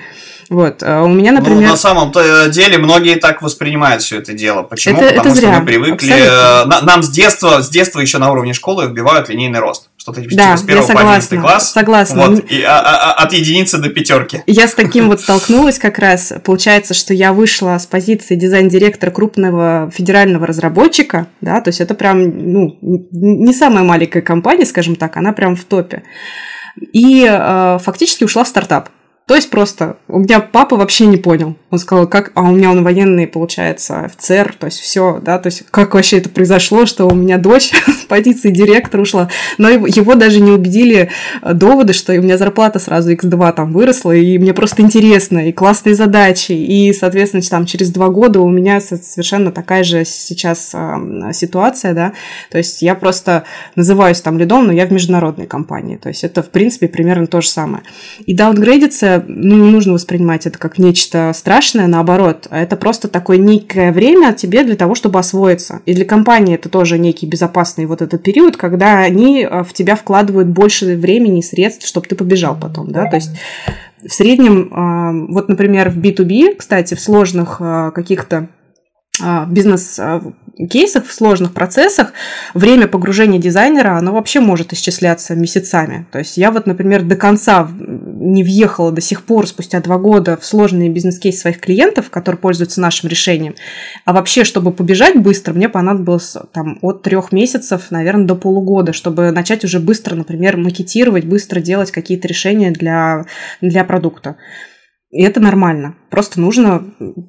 [0.50, 0.82] Вот.
[0.82, 1.62] А у меня, например...
[1.62, 2.12] Ну, на самом
[2.50, 4.62] деле многие так воспринимают все это дело.
[4.62, 5.00] Почему?
[5.00, 5.58] Это, Потому это что зря.
[5.58, 6.12] мы привыкли...
[6.12, 6.80] Абсолютно.
[6.82, 9.88] Нам с детства, с детства еще на уровне школы вбивают линейный рост.
[10.04, 11.72] Что-то типа да, с первого по 11 класс.
[11.72, 12.28] Согласна.
[12.28, 14.42] Вот, и, а, а, а, от единицы до пятерки.
[14.46, 16.30] Я с таким вот столкнулась как раз.
[16.44, 22.52] Получается, что я вышла с позиции дизайн-директора крупного федерального разработчика, да, то есть это прям,
[22.52, 26.02] ну, не самая маленькая компания, скажем так, она прям в топе.
[26.92, 28.90] И э, фактически ушла в стартап.
[29.26, 31.56] То есть просто у меня папа вообще не понял.
[31.70, 35.46] Он сказал, как, а у меня он военный, получается, офицер, то есть все, да, то
[35.46, 39.30] есть как вообще это произошло, что у меня дочь с позиции директора ушла.
[39.56, 41.08] Но его, его даже не убедили
[41.40, 45.52] э, доводы, что у меня зарплата сразу x2 там выросла, и мне просто интересно, и
[45.52, 51.32] классные задачи, и, соответственно, там через два года у меня совершенно такая же сейчас э,
[51.32, 52.12] ситуация, да,
[52.50, 56.42] то есть я просто называюсь там лидом, но я в международной компании, то есть это,
[56.42, 57.84] в принципе, примерно то же самое.
[58.26, 62.46] И даунгрейдиться ну, не нужно воспринимать это как нечто страшное, наоборот.
[62.50, 65.81] А это просто такое некое время тебе для того, чтобы освоиться.
[65.87, 69.96] И для компании это тоже некий безопасный вот этот период, когда они э, в тебя
[69.96, 73.31] вкладывают больше времени и средств, чтобы ты побежал потом, да, то есть
[74.07, 78.48] в среднем, э, вот, например, в B2B, кстати, в сложных э, каких-то
[79.48, 80.00] бизнес
[80.70, 82.12] кейсах, в сложных процессах
[82.55, 86.07] время погружения дизайнера, оно вообще может исчисляться месяцами.
[86.12, 90.37] То есть я вот, например, до конца не въехала до сих пор, спустя два года,
[90.37, 93.55] в сложные бизнес-кейсы своих клиентов, которые пользуются нашим решением.
[94.05, 99.31] А вообще, чтобы побежать быстро, мне понадобилось там от трех месяцев, наверное, до полугода, чтобы
[99.31, 103.27] начать уже быстро, например, макетировать, быстро делать какие-то решения для,
[103.61, 104.37] для продукта.
[105.14, 105.94] И это нормально.
[106.11, 106.83] Просто нужно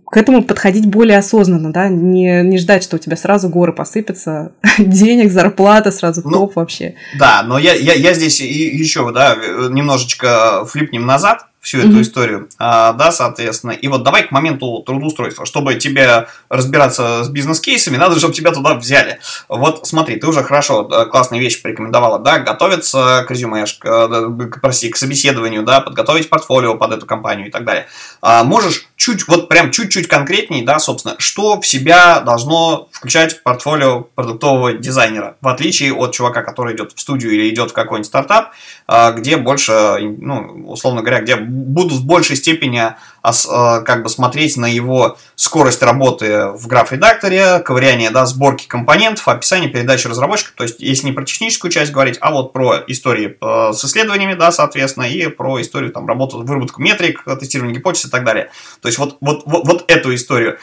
[0.08, 4.54] к этому подходить более осознанно, да, не, не ждать, что у тебя сразу горы посыпятся,
[4.80, 6.96] денег, зарплата сразу ну, топ вообще.
[7.20, 9.36] Да, но я, я, я здесь еще, да,
[9.70, 12.02] немножечко флипнем назад всю эту mm-hmm.
[12.02, 13.72] историю, а, да, соответственно.
[13.72, 15.48] И вот давай к моменту трудоустройства.
[15.48, 19.20] Чтобы тебе разбираться с бизнес-кейсами, надо, чтобы тебя туда взяли.
[19.50, 24.96] Вот смотри, ты уже хорошо, классные вещи порекомендовала, да, готовиться к резюме, к, прости, к
[24.96, 27.88] собеседованию, да, подготовить портфолио под эту компанию и так далее.
[28.22, 34.02] А, можешь чуть, вот прям чуть-чуть конкретней, да, собственно, что в себя должно включать портфолио
[34.02, 38.52] продуктового дизайнера, в отличие от чувака, который идет в студию или идет в какой-нибудь стартап,
[38.86, 44.58] а, где больше, ну, условно говоря, где будут в большей степени а, как бы смотреть
[44.58, 50.80] на его скорость работы в граф-редакторе, ковыряние, да, сборки компонентов, описание передачи разработчика, то есть,
[50.80, 55.06] если не про техническую часть говорить, а вот про истории э, с исследованиями, да, соответственно,
[55.06, 58.52] и про историю, там, работу, выработку метрик, тестирование гипотез и так далее.
[58.82, 60.60] То есть, вот, вот, вот, вот эту историю,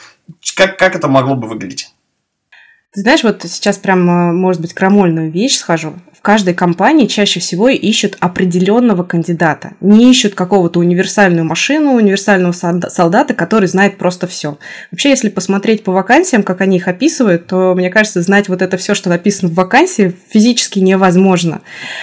[0.57, 1.93] как, как это могло бы выглядеть?
[2.95, 7.69] Ты знаешь, вот сейчас прям, э, может быть, крамольную вещь схожу каждой компании чаще всего
[7.69, 9.73] ищут определенного кандидата.
[9.81, 14.57] Не ищут какого-то универсальную машину, универсального солдата, который знает просто все.
[14.93, 18.77] Вообще, если посмотреть по вакансиям, как они их описывают, то, мне кажется, знать вот это
[18.77, 21.61] все, что написано в вакансии, физически невозможно.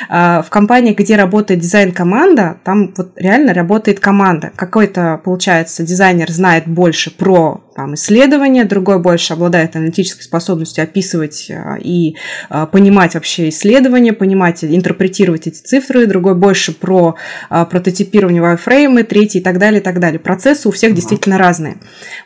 [0.10, 4.52] А, в компании, где работает дизайн-команда, там вот реально работает команда.
[4.56, 11.78] Какой-то, получается, дизайнер знает больше про там, исследования, другой больше обладает аналитической способностью описывать а,
[11.82, 12.18] и
[12.50, 17.16] а, понимать вообще исследования, понимать, интерпретировать эти цифры, другой больше про
[17.50, 20.20] а, прототипирование wireframe, третий и так далее, и так далее.
[20.20, 21.78] Процессы у всех действительно разные.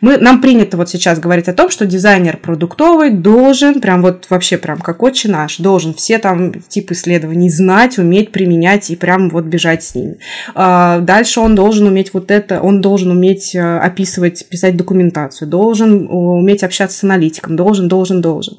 [0.01, 4.57] Мы, нам принято вот сейчас говорить о том, что дизайнер продуктовый должен, прям вот вообще
[4.57, 9.43] прям как отче наш, должен все там типы исследований знать, уметь применять и прям вот
[9.43, 10.17] бежать с ними.
[10.55, 16.63] Дальше он должен уметь вот это, он должен уметь описывать, писать документацию, информацию, должен уметь
[16.63, 18.57] общаться с аналитиком, должен, должен, должен.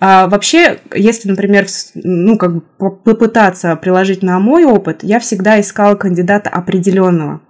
[0.00, 2.60] А вообще, если, например, ну, как бы
[3.04, 7.40] попытаться приложить на мой опыт, я всегда искала кандидата определенного.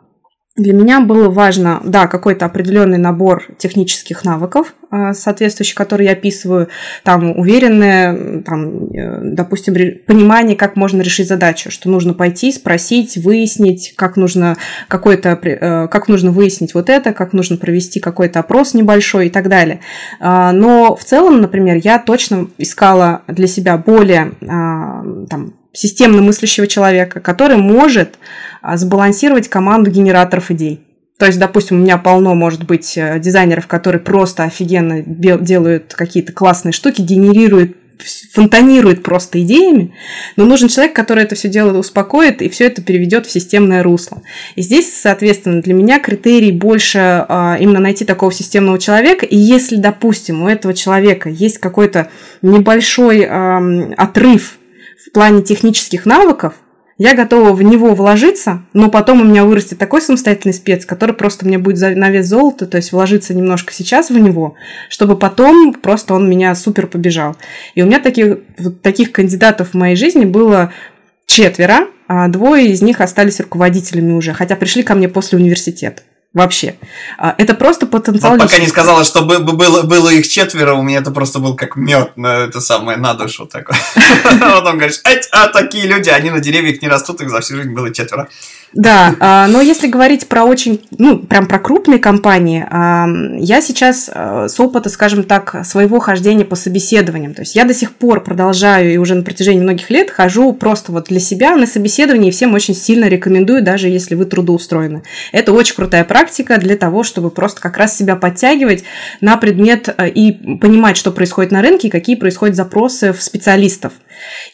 [0.56, 6.68] Для меня было важно, да, какой-то определенный набор технических навыков, а, соответствующих, которые я описываю,
[7.02, 9.74] там, уверенное, там, э, допустим,
[10.06, 16.06] понимание, как можно решить задачу, что нужно пойти, спросить, выяснить, как нужно какой-то, э, как
[16.06, 19.80] нужно выяснить вот это, как нужно провести какой-то опрос небольшой и так далее.
[20.20, 26.66] А, но в целом, например, я точно искала для себя более а, там, системно мыслящего
[26.66, 28.18] человека, который может
[28.62, 30.80] а, сбалансировать команду генераторов идей.
[31.18, 36.32] То есть, допустим, у меня полно, может быть, э, дизайнеров, которые просто офигенно делают какие-то
[36.32, 37.76] классные штуки, генерируют
[38.32, 39.94] фонтанирует просто идеями,
[40.36, 44.20] но нужен человек, который это все дело успокоит и все это переведет в системное русло.
[44.56, 49.24] И здесь, соответственно, для меня критерий больше а, именно найти такого системного человека.
[49.24, 52.10] И если, допустим, у этого человека есть какой-то
[52.42, 53.24] небольшой
[53.94, 54.58] отрыв
[54.98, 56.54] в плане технических навыков,
[56.96, 61.44] я готова в него вложиться, но потом у меня вырастет такой самостоятельный спец, который просто
[61.44, 64.54] мне будет на вес золота, то есть вложиться немножко сейчас в него,
[64.88, 67.36] чтобы потом просто он меня супер побежал.
[67.74, 70.72] И у меня таких, вот таких кандидатов в моей жизни было
[71.26, 76.02] четверо, а двое из них остались руководителями уже, хотя пришли ко мне после университета.
[76.34, 76.74] Вообще.
[77.16, 78.32] А, это просто потенциал...
[78.32, 81.76] Вот пока не сказала, что было, было их четверо, у меня это просто был как
[81.76, 83.76] мед на это самое, на душу такой.
[84.40, 87.94] Потом говоришь, а такие люди, они на деревьях не растут, их за всю жизнь было
[87.94, 88.28] четверо.
[88.72, 93.06] Да, а, но если говорить про очень, ну, прям про крупные компании, а,
[93.38, 97.94] я сейчас с опыта, скажем так, своего хождения по собеседованиям, то есть я до сих
[97.94, 102.30] пор продолжаю и уже на протяжении многих лет хожу просто вот для себя на собеседование
[102.30, 105.04] и всем очень сильно рекомендую, даже если вы трудоустроены.
[105.30, 106.23] Это очень крутая практика
[106.58, 108.84] для того, чтобы просто как раз себя подтягивать
[109.20, 113.92] на предмет и понимать, что происходит на рынке и какие происходят запросы в специалистов.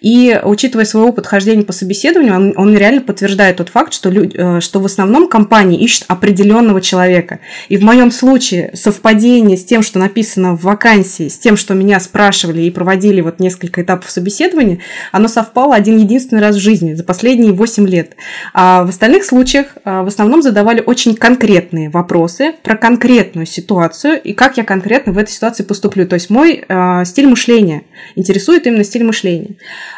[0.00, 4.36] И учитывая свой опыт хождения по собеседованию, он, он реально подтверждает тот факт, что, люди,
[4.36, 7.40] э, что в основном компании ищут определенного человека.
[7.68, 12.00] И в моем случае совпадение с тем, что написано в вакансии, с тем, что меня
[12.00, 14.78] спрашивали и проводили вот несколько этапов собеседования,
[15.12, 18.16] оно совпало один единственный раз в жизни за последние 8 лет.
[18.54, 24.32] А в остальных случаях э, в основном задавали очень конкретные вопросы про конкретную ситуацию и
[24.32, 26.06] как я конкретно в этой ситуации поступлю.
[26.06, 27.82] То есть мой э, стиль мышления
[28.16, 29.49] интересует именно стиль мышления.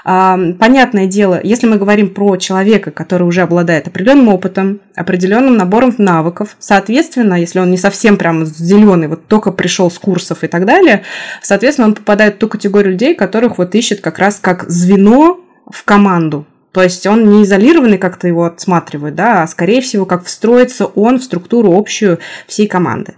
[0.04, 6.56] Понятное дело, если мы говорим про человека, который уже обладает определенным опытом, определенным набором навыков,
[6.58, 11.02] соответственно, если он не совсем прям зеленый, вот только пришел с курсов и так далее,
[11.42, 15.84] соответственно, он попадает в ту категорию людей, которых вот ищет как раз как звено в
[15.84, 20.86] команду, то есть он не изолированный как-то его отсматривает, да, а скорее всего, как встроится
[20.86, 23.14] он в структуру общую всей команды.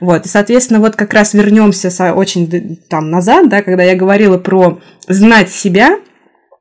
[0.00, 4.80] Вот, и, соответственно, вот как раз вернемся очень там назад, да, когда я говорила про
[5.08, 5.98] знать себя,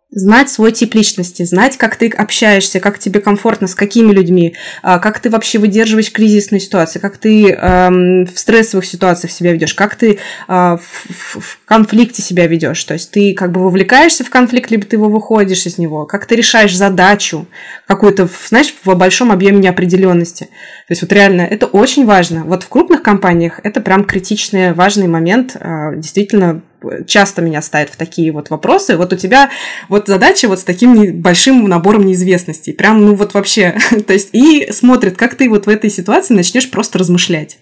[0.10, 5.00] знать свой тип личности, знать, как ты общаешься, как тебе комфортно, с какими людьми, а,
[5.00, 9.96] как ты вообще выдерживаешь кризисные ситуации, как ты эм, в стрессовых ситуациях себя ведешь, как
[9.96, 10.18] ты э,
[10.48, 12.82] в, в конфликте себя ведешь.
[12.86, 16.26] То есть ты как бы вовлекаешься в конфликт, либо ты его выходишь из него, как
[16.26, 17.48] ты решаешь задачу
[17.86, 20.46] какую-то, знаешь, в большом объеме неопределенности.
[20.46, 22.46] То есть вот реально это очень важно.
[22.46, 26.62] Вот в крупных компаниях это прям критичный, важный момент, э, действительно
[27.06, 28.98] часто меня ставят в такие вот вопросы.
[28.98, 29.50] Вот у тебя
[29.90, 32.74] вот задача вот с таким большим набором неизвестностей.
[32.74, 33.78] Прям, ну вот вообще.
[34.08, 37.58] То есть, и смотрит, как ты вот в этой ситуации начнешь просто размышлять.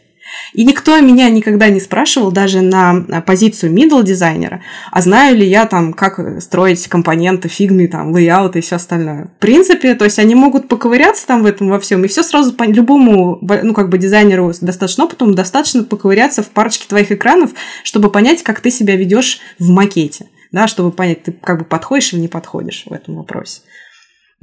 [0.54, 5.65] И никто меня никогда не спрашивал даже на позицию middle дизайнера, а знаю ли я
[5.65, 9.26] там, как строить компоненты, фигмы, там, layout и все остальное.
[9.38, 12.54] В принципе, то есть они могут поковыряться там в этом во всем, и все сразу
[12.54, 17.52] по любому, ну, как бы дизайнеру достаточно опытом, достаточно поковыряться в парочке твоих экранов,
[17.84, 22.13] чтобы понять, как ты себя ведешь в макете да, чтобы понять, ты как бы подходишь
[22.13, 23.60] или не подходишь в этом вопросе.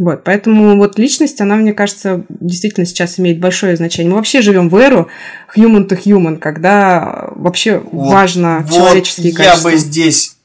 [0.02, 4.10] Вот, поэтому вот личность, она, мне кажется, действительно сейчас имеет большое значение.
[4.10, 5.06] Мы вообще живем в эру
[5.56, 9.68] human to human, когда вообще вот, важно вот человеческие качества.
[9.68, 10.38] Я бы здесь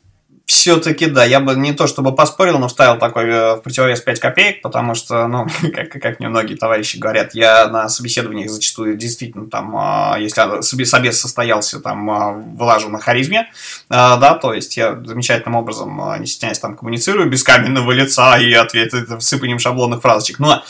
[0.47, 4.19] все-таки, да, я бы не то чтобы поспорил, но вставил такой э, в противовес 5
[4.21, 9.49] копеек, потому что, ну, как, как мне многие товарищи говорят, я на собеседованиях зачастую действительно
[9.49, 13.49] там, а, если собес состоялся, там, а, вылажу на харизме,
[13.89, 18.53] а, да, то есть я замечательным образом, не стесняясь, там, коммуницирую без каменного лица и
[18.53, 20.63] ответы сыпанием шаблонных фразочек, но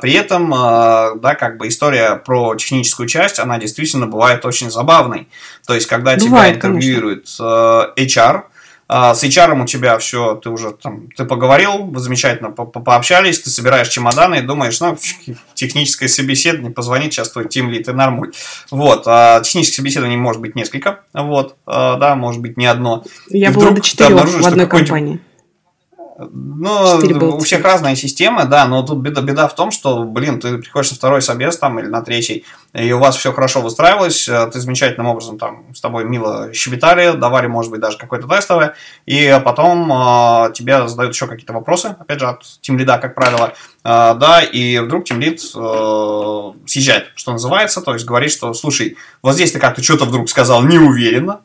[0.00, 5.28] при этом, да, как бы история про техническую часть, она действительно бывает очень забавной,
[5.66, 7.92] то есть когда бывает, тебя интервьюирует конечно.
[7.96, 8.42] HR,
[8.92, 12.82] а, с HR у тебя все, ты уже там, ты поговорил, вы замечательно по -по
[12.82, 14.98] пообщались, ты собираешь чемоданы и думаешь, ну,
[15.54, 18.32] техническое собеседование, позвонит сейчас твой тим лид и нормуль.
[18.72, 23.04] Вот, а технических собеседований может быть несколько, вот, а, да, может быть не одно.
[23.28, 25.20] Я была до четырех в одной компании.
[26.32, 30.58] Ну, у всех разная система, да, но тут беда, беда в том, что, блин, ты
[30.58, 34.50] приходишь на второй собес там или на третий, и у вас все хорошо выстраивалось, э,
[34.52, 38.74] ты замечательным образом там с тобой мило щебетали, давали, может быть, даже какое-то тестовое,
[39.06, 43.54] и потом э, тебе задают еще какие-то вопросы, опять же, от тим лида, как правило,
[43.82, 48.98] э, да, и вдруг тим лид э, съезжает, что называется, то есть говорит, что, слушай,
[49.22, 51.40] вот здесь ты как-то что-то вдруг сказал неуверенно,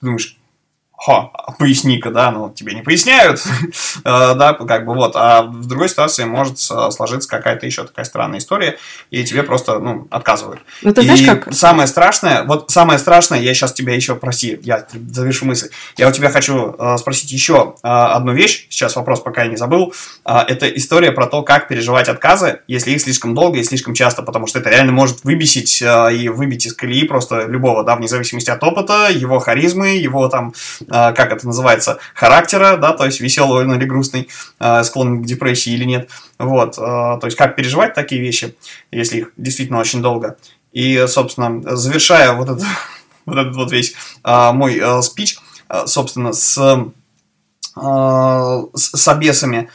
[0.00, 0.35] ты думаешь,
[0.96, 3.44] хо, поясни-ка, да, ну, тебе не поясняют,
[3.98, 8.38] э, да, как бы вот, а в другой ситуации может сложиться какая-то еще такая странная
[8.38, 8.78] история,
[9.10, 10.60] и тебе просто, ну, отказывают.
[10.82, 11.52] Ну, ты знаешь, и как...
[11.52, 15.68] самое страшное, вот самое страшное, я сейчас тебя еще, прости, я завершу мысль,
[15.98, 19.56] я у тебя хочу э, спросить еще э, одну вещь, сейчас вопрос пока я не
[19.56, 19.92] забыл,
[20.24, 24.46] это история про то, как переживать отказы, если их слишком долго и слишком часто, потому
[24.46, 28.62] что это реально может выбесить и выбить из колеи просто любого, да, вне зависимости от
[28.64, 30.52] опыта, его харизмы, его там
[30.88, 34.28] как это называется, характера, да, то есть веселый или грустный,
[34.58, 36.10] а, склонный к депрессии или нет.
[36.38, 38.56] Вот, а, то есть как переживать такие вещи,
[38.90, 40.36] если их действительно очень долго.
[40.72, 42.64] И, собственно, завершая вот, это,
[43.26, 45.38] вот этот вот весь мой спич,
[45.86, 46.54] собственно, с,
[47.74, 49.70] с, с обесами,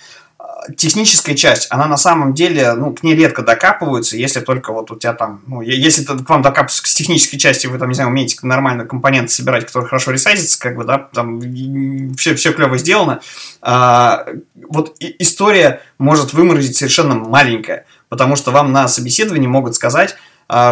[0.77, 4.95] техническая часть, она на самом деле, ну, к ней редко докапываются, если только вот у
[4.95, 8.37] тебя там, ну, если к вам докапываются к технической части, вы там, не знаю, умеете
[8.43, 11.41] нормально компоненты собирать, которые хорошо ресайзятся, как бы, да, там
[12.15, 13.21] все, все клево сделано,
[13.61, 14.25] а,
[14.69, 20.15] вот история может выморозить совершенно маленькая, потому что вам на собеседовании могут сказать,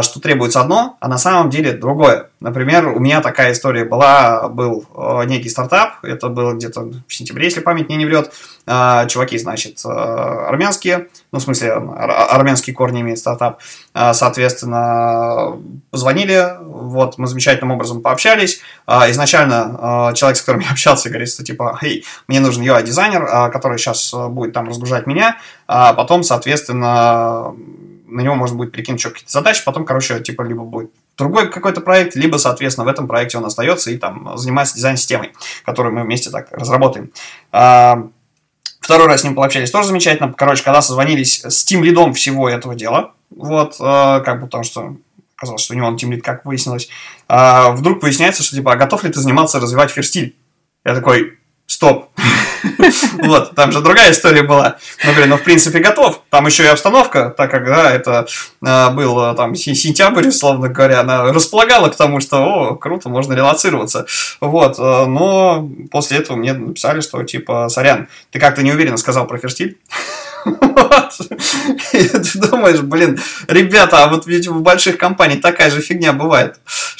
[0.02, 2.30] что требуется одно, а на самом деле другое.
[2.40, 7.46] Например, у меня такая история была, был э, некий стартап, это было где-то в сентябре,
[7.46, 8.32] если память мне не врет.
[8.66, 13.60] А, чуваки, значит, э, армянские, ну, в смысле, армянские корни имеет стартап.
[13.94, 15.58] А, соответственно,
[15.92, 18.62] позвонили, вот, мы замечательным образом пообщались.
[18.88, 24.14] Изначально человек, с которым я общался, говорит, что типа, эй, мне нужен UI-дизайнер, который сейчас
[24.14, 27.54] э, будет там разгружать меня, а потом, соответственно,
[28.10, 31.82] на него можно будет перекинуть еще какие-то задачи, потом, короче, типа, либо будет другой какой-то
[31.82, 35.34] проект, либо, соответственно, в этом проекте он остается и там занимается дизайн-системой,
[35.66, 37.12] которую мы вместе так разработаем.
[37.52, 38.08] А,
[38.80, 40.34] второй раз с ним пообщались, тоже замечательно.
[40.34, 44.96] Короче, когда созвонились с тим лидом всего этого дела, вот, а, как бы потому что
[45.36, 46.90] оказалось, что у него он тим лид, как выяснилось,
[47.28, 50.36] а, вдруг выясняется, что типа, а готов ли ты заниматься, развивать ферстиль?
[50.86, 52.10] Я такой, стоп.
[53.24, 54.78] Вот, там же другая история была.
[55.04, 56.22] Ну, говорю, ну, в принципе, готов.
[56.30, 58.28] Там еще и обстановка, так как, да, это
[58.66, 63.34] а, был а, там сентябрь, условно говоря, она располагала к тому, что, о, круто, можно
[63.34, 64.06] релацироваться.
[64.42, 69.38] Вот, а, но после этого мне написали, что, типа, сорян, ты как-то неуверенно сказал про
[69.38, 69.78] ферстиль.
[70.46, 71.14] Вот.
[71.94, 76.56] И ты думаешь, блин, ребята, а вот ведь в больших компаниях такая же фигня бывает,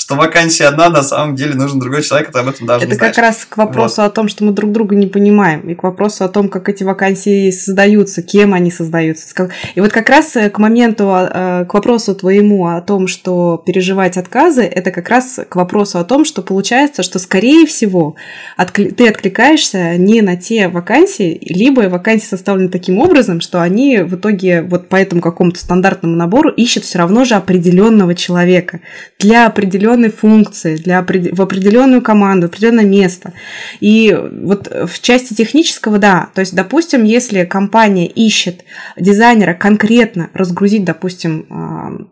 [0.10, 2.94] что вакансия одна, на самом деле нужен другой человек, а ты об этом даже Это
[2.94, 4.08] не как раз к вопросу вот.
[4.08, 6.84] о том, что мы друг друга не понимаем, и к вопросу о том, как эти
[6.84, 9.50] вакансии создаются, кем они создаются.
[9.76, 14.18] И вот как раз э, к моменту, э, к вопросу твоему о том, что переживать
[14.18, 18.16] отказы, это как раз к вопросу о том, что получается, что скорее всего
[18.58, 24.16] ты откликаешься не на те вакансии, либо вакансии составлены таким образом, образом, что они в
[24.16, 28.80] итоге вот по этому какому-то стандартному набору ищут все равно же определенного человека
[29.20, 33.34] для определенной функции, для, в определенную команду, в определенное место.
[33.80, 38.64] И вот в части технического, да, то есть, допустим, если компания ищет
[38.98, 42.10] дизайнера конкретно разгрузить, допустим,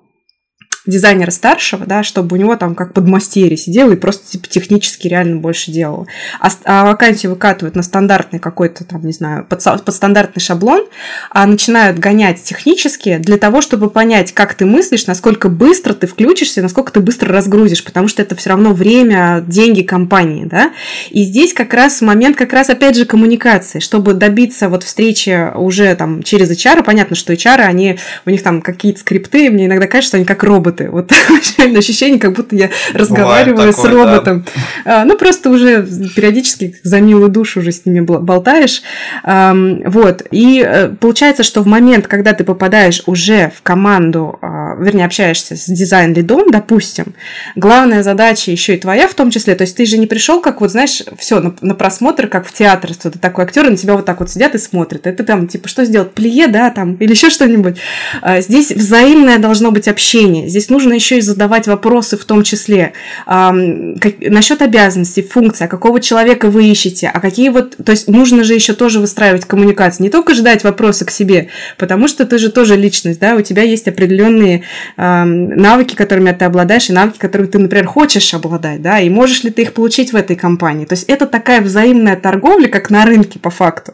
[0.88, 5.38] дизайнера старшего, да, чтобы у него там как подмастерье сидел и просто типа, технически реально
[5.38, 6.08] больше делал.
[6.40, 10.86] А, а вакансию выкатывают на стандартный какой-то там, не знаю, под, под стандартный шаблон,
[11.30, 16.62] а начинают гонять технически для того, чтобы понять, как ты мыслишь, насколько быстро ты включишься,
[16.62, 20.72] насколько ты быстро разгрузишь, потому что это все равно время, деньги компании, да.
[21.10, 25.96] И здесь как раз момент, как раз опять же коммуникации, чтобы добиться вот встречи уже
[25.96, 30.10] там через HR, понятно, что HR, они, у них там какие-то скрипты, мне иногда кажется,
[30.10, 30.90] что они как роботы роботы.
[30.90, 31.12] Вот
[31.78, 34.46] ощущение, как будто я разговариваю такое, с роботом.
[34.86, 35.06] Да.
[35.06, 38.82] Ну, просто уже периодически за милую душу уже с ними болтаешь.
[39.24, 40.24] Вот.
[40.32, 45.56] И э, получается, что в момент, когда ты попадаешь уже в команду, а, вернее, общаешься
[45.56, 47.14] с дизайн-лидом, допустим,
[47.56, 50.62] главная задача еще и твоя в том числе, то есть ты же не пришел, как
[50.62, 53.78] вот, знаешь, все на, на просмотр, как в театре, что ты такой актер, и на
[53.78, 55.08] тебя вот так вот сидят и смотрят.
[55.08, 56.12] Это там, типа, что сделать?
[56.14, 57.78] Плие, да, там, или еще что-нибудь.
[58.22, 60.48] А, здесь взаимное должно быть общение.
[60.48, 62.94] Здесь здесь нужно еще и задавать вопросы в том числе
[63.26, 63.54] а,
[64.00, 68.44] как, насчет обязанностей, функций, а какого человека вы ищете, а какие вот, то есть нужно
[68.44, 71.48] же еще тоже выстраивать коммуникацию, не только ждать вопросы к себе,
[71.78, 74.64] потому что ты же тоже личность, да, у тебя есть определенные
[74.98, 79.44] а, навыки, которыми ты обладаешь, и навыки, которые ты, например, хочешь обладать, да, и можешь
[79.44, 80.86] ли ты их получить в этой компании.
[80.86, 83.94] То есть это такая взаимная торговля, как на рынке по факту.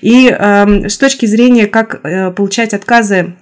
[0.00, 3.34] И э, с точки зрения, как э, получать отказы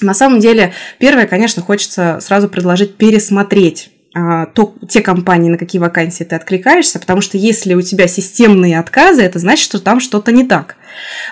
[0.00, 5.78] на самом деле, первое, конечно, хочется сразу предложить пересмотреть а, то, те компании, на какие
[5.78, 10.32] вакансии ты откликаешься, потому что если у тебя системные отказы, это значит, что там что-то
[10.32, 10.76] не так.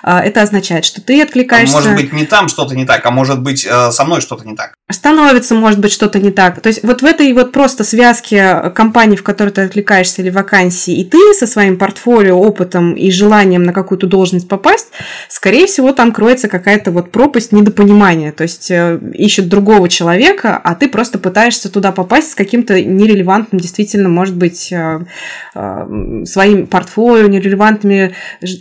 [0.03, 1.79] А, это означает, что ты откликаешься...
[1.79, 4.47] А может быть, не там что-то не так, а может быть, э, со мной что-то
[4.47, 4.75] не так.
[4.91, 6.61] Становится, может быть, что-то не так.
[6.61, 10.95] То есть вот в этой вот просто связке компаний, в которой ты отвлекаешься или вакансии,
[11.01, 14.89] и ты со своим портфолио, опытом и желанием на какую-то должность попасть,
[15.31, 18.31] скорее всего, там кроется какая-то вот пропасть недопонимания.
[18.31, 23.61] То есть э, ищут другого человека, а ты просто пытаешься туда попасть с каким-то нерелевантным,
[23.61, 25.01] действительно, может быть, э,
[25.55, 28.15] э, своим портфолио, нерелевантными,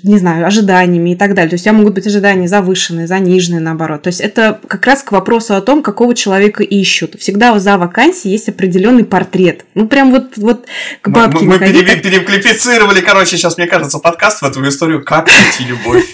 [0.03, 1.49] не знаю, ожиданиями и так далее.
[1.49, 4.03] То есть у тебя могут быть ожидания завышенные, заниженные, наоборот.
[4.03, 7.20] То есть это как раз к вопросу о том, какого человека ищут.
[7.20, 9.66] Всегда за вакансией есть определенный портрет.
[9.76, 10.66] Ну, прям вот, вот
[11.01, 11.45] к бабке.
[11.45, 16.05] Мы, мы пере, переклипицировали, короче, сейчас, мне кажется, подкаст в эту историю «Как найти любовь»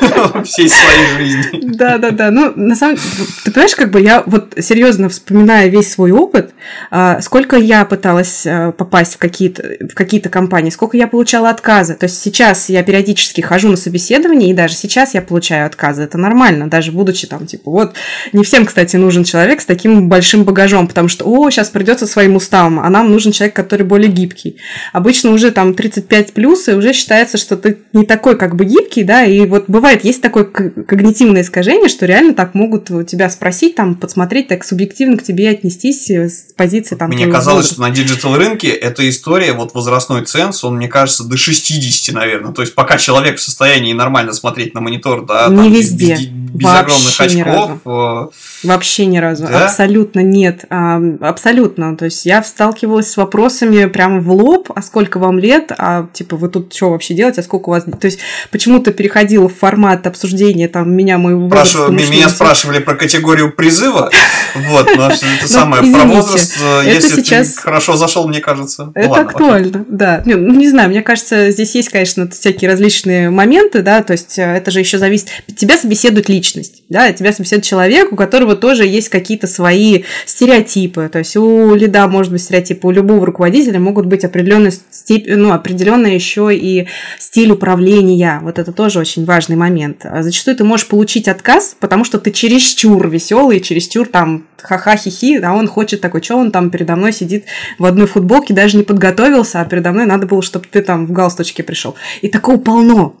[0.44, 1.60] всей своей жизни.
[1.74, 2.30] Да, да, да.
[2.30, 3.06] Ну, на самом деле,
[3.44, 6.52] ты понимаешь, как бы я вот серьезно вспоминая весь свой опыт,
[6.90, 11.94] а, сколько я пыталась а, попасть в какие-то в какие-то компании, сколько я получала отказы.
[11.94, 16.02] То есть сейчас я периодически хожу на собеседование, и даже сейчас я получаю отказы.
[16.02, 17.94] Это нормально, даже будучи там, типа, вот,
[18.32, 22.06] не всем, кстати, нужен человек, человек с таким большим багажом, потому что, о, сейчас придется
[22.06, 24.56] своим уставом, а нам нужен человек, который более гибкий.
[24.92, 29.02] Обычно уже там 35 плюс, и уже считается, что ты не такой как бы гибкий,
[29.02, 33.94] да, и вот бывает, есть такое когнитивное искажение, что реально так могут тебя спросить, там,
[33.94, 37.08] подсмотреть, так субъективно к тебе отнестись с позиции там...
[37.08, 37.74] Мне казалось, возраста.
[37.74, 42.52] что на digital рынке эта история, вот возрастной ценз, он, мне кажется, до 60, наверное.
[42.52, 46.14] То есть, пока человек в состоянии нормально смотреть на монитор, да, не там, везде.
[46.14, 47.70] без, без огромных очков.
[47.86, 49.29] Э, Вообще ни разу.
[49.38, 49.64] Да?
[49.64, 50.64] Абсолютно нет.
[50.70, 51.96] А, абсолютно.
[51.96, 56.36] То есть я сталкивалась с вопросами прямо в лоб, а сколько вам лет, а типа
[56.36, 57.84] вы тут что вообще делаете, а сколько у вас...
[57.84, 58.20] То есть
[58.50, 61.88] почему-то переходила в формат обсуждения там меня, моего возраста.
[61.90, 64.10] Меня спрашивали про категорию призыва,
[64.54, 68.92] вот, но это ну, самое про возраст, э, если ты хорошо зашел, мне кажется.
[68.94, 70.22] Это актуально, да.
[70.24, 74.42] Ну, не знаю, мне кажется, здесь есть, конечно, всякие различные моменты, да, то есть э,
[74.42, 75.28] это же еще зависит...
[75.56, 81.08] Тебя собеседует личность, да, тебя собеседует человек, у которого тоже есть какие-то свои стереотипы.
[81.12, 85.52] То есть у лида может быть стереотипы, у любого руководителя могут быть определенные степень, ну,
[85.52, 88.40] определенный еще и стиль управления.
[88.42, 90.04] Вот это тоже очень важный момент.
[90.20, 95.52] Зачастую ты можешь получить отказ, потому что ты чересчур веселый, чересчур там ха-ха, хихи, а
[95.52, 97.44] он хочет такой, что он там передо мной сидит
[97.78, 101.12] в одной футболке, даже не подготовился, а передо мной надо было, чтобы ты там в
[101.12, 101.94] галстучке пришел.
[102.22, 103.16] И такого полно.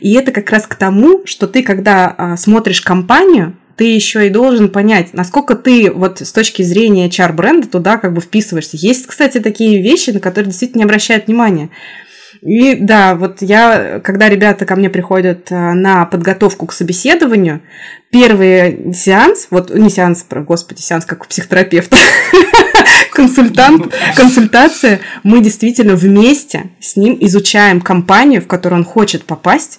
[0.00, 4.30] И это как раз к тому, что ты, когда а, смотришь компанию, ты еще и
[4.30, 8.76] должен понять, насколько ты вот с точки зрения HR-бренда туда как бы вписываешься.
[8.76, 11.70] Есть, кстати, такие вещи, на которые действительно не обращают внимания.
[12.42, 17.60] И да, вот я, когда ребята ко мне приходят э, на подготовку к собеседованию,
[18.10, 21.96] первый сеанс, вот не сеанс, господи, сеанс как у психотерапевта,
[23.12, 29.78] консультант, консультация, мы действительно вместе с ним изучаем компанию, в которую он хочет попасть,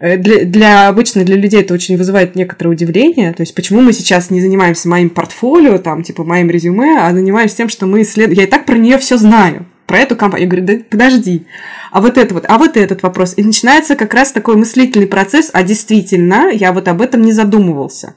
[0.00, 3.32] для, для обычно для людей это очень вызывает некоторое удивление.
[3.32, 7.56] То есть, почему мы сейчас не занимаемся моим портфолио, там, типа, моим резюме, а занимаемся
[7.56, 8.38] тем, что мы исследуем.
[8.38, 10.48] Я и так про нее все знаю про эту компанию.
[10.48, 11.46] Я говорю, да подожди,
[11.90, 13.34] а вот это вот, а вот этот вопрос.
[13.36, 18.14] И начинается как раз такой мыслительный процесс, а действительно, я вот об этом не задумывался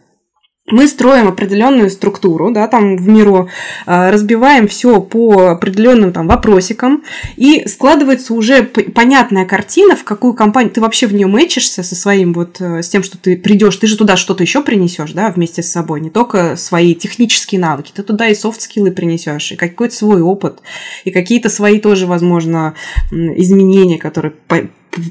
[0.72, 3.50] мы строим определенную структуру, да, там в миру,
[3.86, 7.04] а, разбиваем все по определенным там вопросикам,
[7.36, 12.34] и складывается уже понятная картина, в какую компанию ты вообще в нее мэчишься со своим
[12.34, 15.64] вот, э, с тем, что ты придешь, ты же туда что-то еще принесешь, да, вместе
[15.64, 20.22] с собой, не только свои технические навыки, ты туда и софт-скиллы принесешь, и какой-то свой
[20.22, 20.60] опыт,
[21.06, 22.76] и какие-то свои тоже, возможно,
[23.12, 24.34] изменения, которые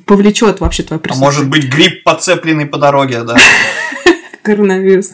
[0.06, 1.28] повлечет вообще твое присутствие.
[1.28, 3.36] А может быть, гриб подцепленный по дороге, да?
[4.48, 5.12] коронавирус.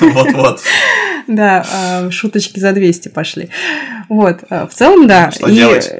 [0.00, 0.60] Вот-вот.
[1.28, 3.50] Да, а, шуточки за 200 пошли.
[4.08, 5.30] Вот, а, в целом, да.
[5.30, 5.92] Что и, делать?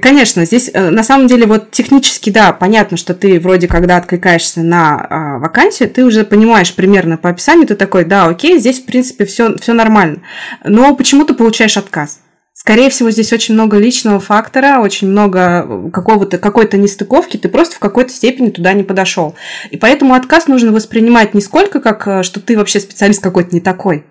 [0.00, 4.60] конечно, здесь э, на самом деле вот технически, да, понятно, что ты вроде когда откликаешься
[4.60, 8.86] на а, вакансию, ты уже понимаешь примерно по описанию, ты такой, да, окей, здесь в
[8.86, 10.22] принципе все, все нормально.
[10.64, 12.20] Но почему ты получаешь отказ?
[12.60, 17.76] Скорее всего, здесь очень много личного фактора, очень много э, какого-то, какой-то нестыковки, ты просто
[17.76, 19.34] в какой-то степени туда не подошел.
[19.70, 23.62] И поэтому отказ нужно воспринимать не сколько как, э, что ты вообще специалист какой-то не
[23.62, 24.04] такой,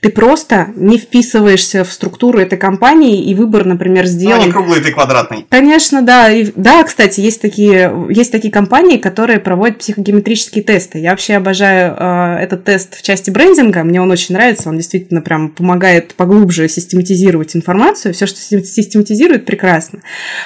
[0.00, 4.40] ты просто не вписываешься в структуру этой компании, и выбор, например, сделан...
[4.40, 5.46] Ну, не круглый, ты квадратный.
[5.48, 6.30] Конечно, да.
[6.30, 10.98] И, да, кстати, есть такие, есть такие компании, которые проводят психогеометрические тесты.
[10.98, 13.84] Я вообще обожаю э, этот тест в части брендинга.
[13.84, 14.68] Мне он очень нравится.
[14.68, 18.14] Он действительно прям помогает поглубже систематизировать информацию.
[18.14, 20.00] Все, что систематизирует, прекрасно.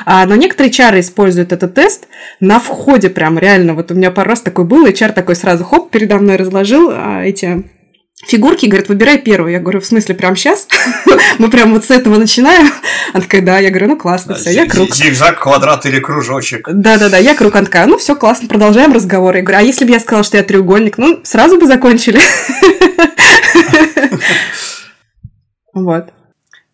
[0.04, 2.06] А, но некоторые чары используют этот тест
[2.40, 3.74] на входе прям реально.
[3.74, 6.90] Вот у меня пару раз такой был, и чар такой сразу хоп, передо мной разложил
[6.92, 7.64] а, эти
[8.26, 9.52] фигурки, говорит, выбирай первую.
[9.52, 10.68] Я говорю, в смысле, прям сейчас?
[11.38, 12.70] Мы прям вот с этого начинаем?
[13.12, 13.58] Она такая, да.
[13.58, 14.94] Я говорю, ну классно, все, я круг.
[14.94, 16.68] Зигзаг, квадрат или кружочек.
[16.70, 17.54] Да-да-да, я круг.
[17.54, 19.36] Она такая, ну все, классно, продолжаем разговор.
[19.36, 20.98] Я говорю, а если бы я сказала, что я треугольник?
[20.98, 22.20] Ну, сразу бы закончили.
[25.72, 26.12] Вот.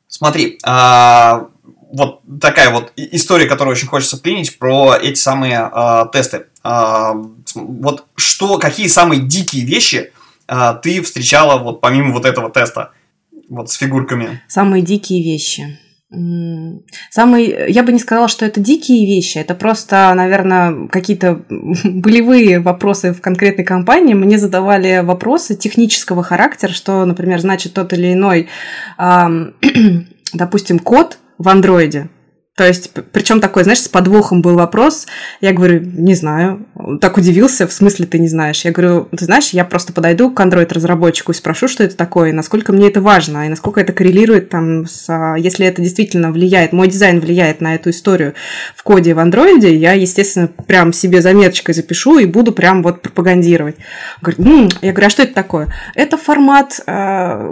[0.08, 1.48] Смотри, а,
[1.92, 6.46] вот такая вот история, которую очень хочется вклинить про эти самые а, тесты.
[6.62, 7.14] А,
[7.54, 10.12] вот что, какие самые дикие вещи
[10.46, 12.92] а, ты встречала вот помимо вот этого теста,
[13.48, 14.42] вот с фигурками?
[14.48, 15.78] Самые дикие вещи.
[17.10, 21.42] Самый, я бы не сказала, что это дикие вещи, это просто, наверное, какие-то
[21.84, 24.14] болевые вопросы в конкретной компании.
[24.14, 28.48] Мне задавали вопросы технического характера, что, например, значит тот или иной,
[30.32, 32.08] допустим, код в андроиде.
[32.56, 35.06] То есть, причем такой, знаешь, с подвохом был вопрос.
[35.42, 36.64] Я говорю, не знаю.
[36.74, 38.64] Он так удивился, в смысле ты не знаешь.
[38.64, 42.32] Я говорю, ты знаешь, я просто подойду к Android-разработчику и спрошу, что это такое, и
[42.32, 45.04] насколько мне это важно, и насколько это коррелирует там с...
[45.10, 48.32] А, если это действительно влияет, мой дизайн влияет на эту историю
[48.74, 53.76] в коде в Android, я, естественно, прям себе заметочкой запишу и буду прям вот пропагандировать.
[54.22, 54.68] Говорит, м-м".
[54.80, 55.68] Я говорю, а что это такое?
[55.94, 57.50] Это формат, э,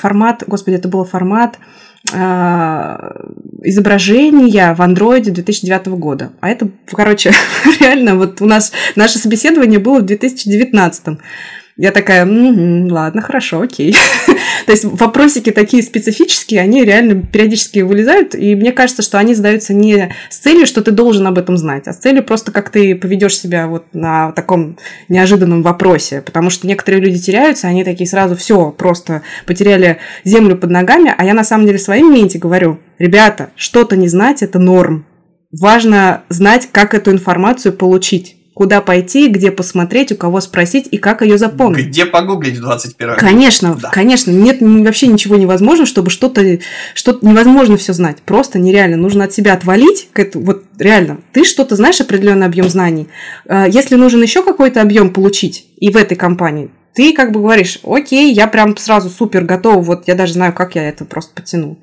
[0.00, 1.85] формат, господи, это был формат а,
[3.62, 6.30] изображения в андроиде 2009 года.
[6.40, 7.32] А это, короче,
[7.80, 11.18] реально, вот у нас наше собеседование было в 2019.
[11.78, 13.94] Я такая, м-м, ладно, хорошо, окей.
[14.66, 19.74] То есть вопросики такие специфические, они реально периодически вылезают, и мне кажется, что они задаются
[19.74, 22.94] не с целью, что ты должен об этом знать, а с целью просто, как ты
[22.94, 24.78] поведешь себя вот на таком
[25.10, 30.70] неожиданном вопросе, потому что некоторые люди теряются, они такие сразу все просто потеряли землю под
[30.70, 34.58] ногами, а я на самом деле в своем моменте говорю, ребята, что-то не знать– это
[34.58, 35.04] норм.
[35.52, 41.20] Важно знать, как эту информацию получить куда пойти, где посмотреть, у кого спросить и как
[41.20, 41.88] ее запомнить.
[41.88, 43.90] Где погуглить в 21 Конечно, да.
[43.90, 44.30] конечно.
[44.30, 46.58] Нет вообще ничего невозможно, чтобы что-то
[46.94, 48.22] что невозможно все знать.
[48.24, 48.96] Просто нереально.
[48.96, 50.08] Нужно от себя отвалить.
[50.32, 53.08] Вот реально, ты что-то знаешь, определенный объем знаний.
[53.46, 57.78] А, если нужен еще какой-то объем получить и в этой компании, ты как бы говоришь,
[57.84, 61.78] окей, я прям сразу супер готов, вот я даже знаю, как я это просто потяну.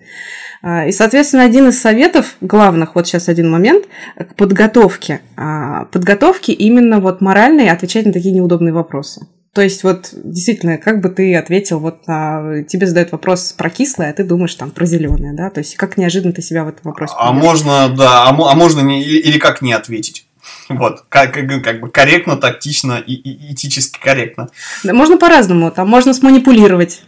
[0.64, 3.86] А, и, соответственно, один из советов главных, вот сейчас один момент,
[4.18, 5.22] к подготовке.
[5.38, 9.28] А, подготовке именно вот моральной отвечать на такие неудобные вопросы.
[9.54, 14.10] То есть вот действительно, как бы ты ответил, вот на, тебе задают вопрос про кислое,
[14.10, 15.52] а ты думаешь там про зеленое, да?
[15.52, 17.14] То есть как неожиданно ты себя в этом вопросе.
[17.20, 20.26] А можно, да, а, а можно не, или как не ответить?
[20.70, 24.50] Вот, как, как бы корректно, тактично и, и этически корректно.
[24.84, 25.72] Да, можно по-разному.
[25.72, 27.02] Там можно сманипулировать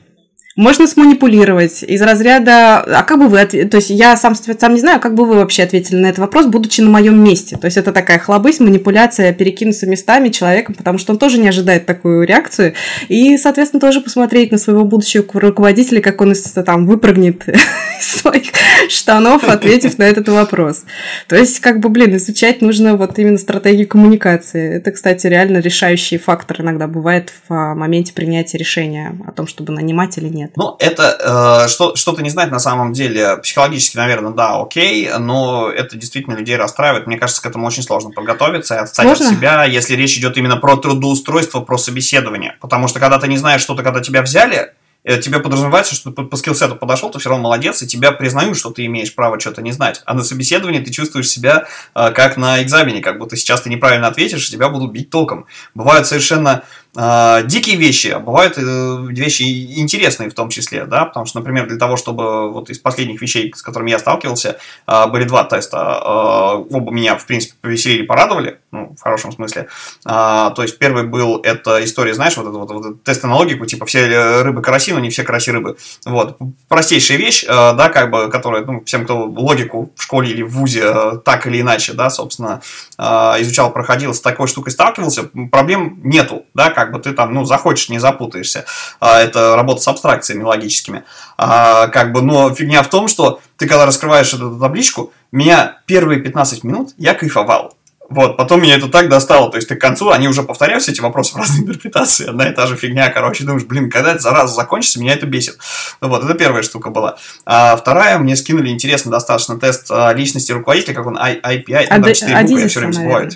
[0.55, 4.79] можно сманипулировать из разряда, а как бы вы ответили, то есть я сам, сам не
[4.79, 7.57] знаю, как бы вы вообще ответили на этот вопрос, будучи на моем месте.
[7.57, 11.85] То есть это такая хлобысь, манипуляция, перекинуться местами человеком, потому что он тоже не ожидает
[11.85, 12.73] такую реакцию.
[13.09, 16.33] И, соответственно, тоже посмотреть на своего будущего руководителя, как он
[16.65, 17.43] там выпрыгнет
[18.01, 18.51] своих
[18.89, 20.83] штанов, ответив на этот вопрос.
[21.27, 24.77] То есть, как бы, блин, изучать нужно вот именно стратегию коммуникации.
[24.77, 29.73] Это, кстати, реально решающий фактор иногда бывает в а, моменте принятия решения о том, чтобы
[29.73, 30.51] нанимать или нет.
[30.55, 33.37] Ну, это э, что, что-то не знать на самом деле.
[33.37, 37.07] Психологически, наверное, да, окей, но это действительно людей расстраивает.
[37.07, 39.27] Мне кажется, к этому очень сложно подготовиться и отстать сложно?
[39.27, 42.55] от себя, если речь идет именно про трудоустройство, про собеседование.
[42.61, 44.71] Потому что когда ты не знаешь что-то, когда тебя взяли,
[45.05, 48.71] тебе подразумевается, что ты по скиллсету подошел, ты все равно молодец, и тебя признают, что
[48.71, 50.01] ты имеешь право что-то не знать.
[50.05, 54.07] А на собеседовании ты чувствуешь себя э, как на экзамене, как будто сейчас ты неправильно
[54.07, 55.45] ответишь, и тебя будут бить током.
[55.75, 58.61] Бывают совершенно э, дикие вещи, а бывают э,
[59.09, 59.43] вещи
[59.77, 63.53] интересные в том числе, да, потому что, например, для того, чтобы вот из последних вещей,
[63.53, 68.59] с которыми я сталкивался, э, были два теста, э, оба меня, в принципе, повеселили, порадовали,
[68.71, 69.67] ну, в хорошем смысле,
[70.03, 73.85] то есть первый был, это история, знаешь, вот этот вот, вот тест на логику, типа
[73.85, 76.37] все рыбы караси, но не все караси рыбы, вот,
[76.67, 81.21] простейшая вещь, да, как бы, которая, ну, всем, кто логику в школе или в ВУЗе
[81.23, 82.61] так или иначе, да, собственно,
[82.97, 87.45] изучал, проходил, с такой штукой сталкивался, проблем нету, да, как как бы ты там, ну,
[87.45, 88.65] захочешь, не запутаешься.
[88.99, 91.03] А, это работа с абстракциями логическими.
[91.37, 96.19] А, как бы, но фигня в том, что ты когда раскрываешь эту табличку, меня первые
[96.19, 97.75] 15 минут я кайфовал.
[98.07, 101.01] Вот, потом меня это так достало, то есть ты к концу, они уже повторяются, эти
[101.01, 104.53] вопросы в разной интерпретации, одна и та же фигня, короче, думаешь, блин, когда это зараза
[104.53, 105.57] закончится, меня это бесит.
[106.01, 107.17] Вот, это первая штука была.
[107.47, 112.41] А вторая, мне скинули интересный достаточно тест а, личности руководителя, как он, IPI, там 4
[112.41, 113.31] буквы, я все время забываю.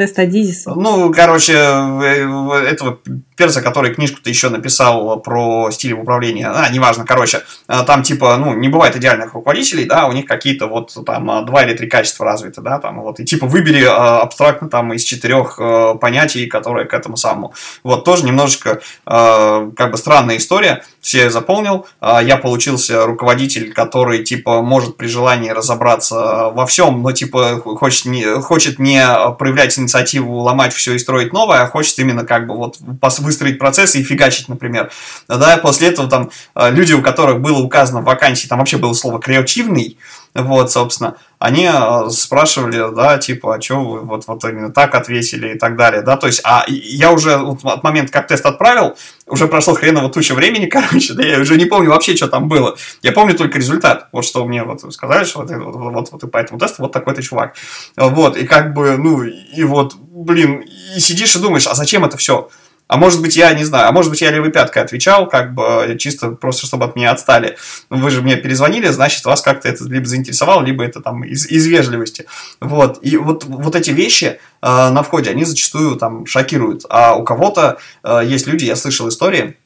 [0.00, 0.72] Тест Адизиса.
[0.74, 2.98] Ну, короче, этого
[3.36, 8.54] перса, который книжку-то еще написал про стиль управления, а, неважно, короче, а, там типа, ну,
[8.54, 12.24] не бывает идеальных руководителей, да, у них какие-то вот там а, два или три качества
[12.24, 15.58] развиты, да, там вот, и типа выбери абстрактно там из четырех
[16.00, 17.52] понятий, которые к этому самому.
[17.82, 24.62] Вот, тоже немножечко как бы странная история, все заполнил, а, я получился руководитель, который, типа,
[24.62, 29.02] может при желании разобраться во всем, но, типа, хочет не, хочет не
[29.38, 32.76] проявлять инициативу, ломать все и строить новое, а хочет именно, как бы, вот,
[33.20, 34.90] выстроить процессы и фигачить, например.
[35.28, 39.20] Да, после этого там люди, у которых было указано в вакансии, там вообще было слово
[39.20, 39.96] креативный,
[40.34, 41.68] вот, собственно, они
[42.10, 46.16] спрашивали, да, типа, а что вы вот, вот именно так ответили и так далее, да,
[46.16, 48.96] то есть, а я уже вот, от момента, как тест отправил,
[49.30, 52.76] уже прошло хреново туча времени, короче, да, я уже не помню вообще, что там было,
[53.02, 56.26] я помню только результат, вот что мне вот сказали, что вот, вот, вот, вот и
[56.26, 57.54] по этому тесту вот такой-то чувак,
[57.96, 60.64] вот, и как бы, ну, и вот, блин,
[60.96, 62.50] и сидишь и думаешь, а зачем это все?
[62.90, 65.94] А может быть, я не знаю, а может быть, я левой пяткой отвечал, как бы
[65.96, 67.56] чисто просто, чтобы от меня отстали.
[67.88, 71.68] Вы же мне перезвонили, значит, вас как-то это либо заинтересовало, либо это там из, из
[71.68, 72.26] вежливости.
[72.60, 72.98] Вот.
[73.02, 76.84] И вот, вот эти вещи э, на входе, они зачастую там шокируют.
[76.90, 79.56] А у кого-то э, есть люди, я слышал истории,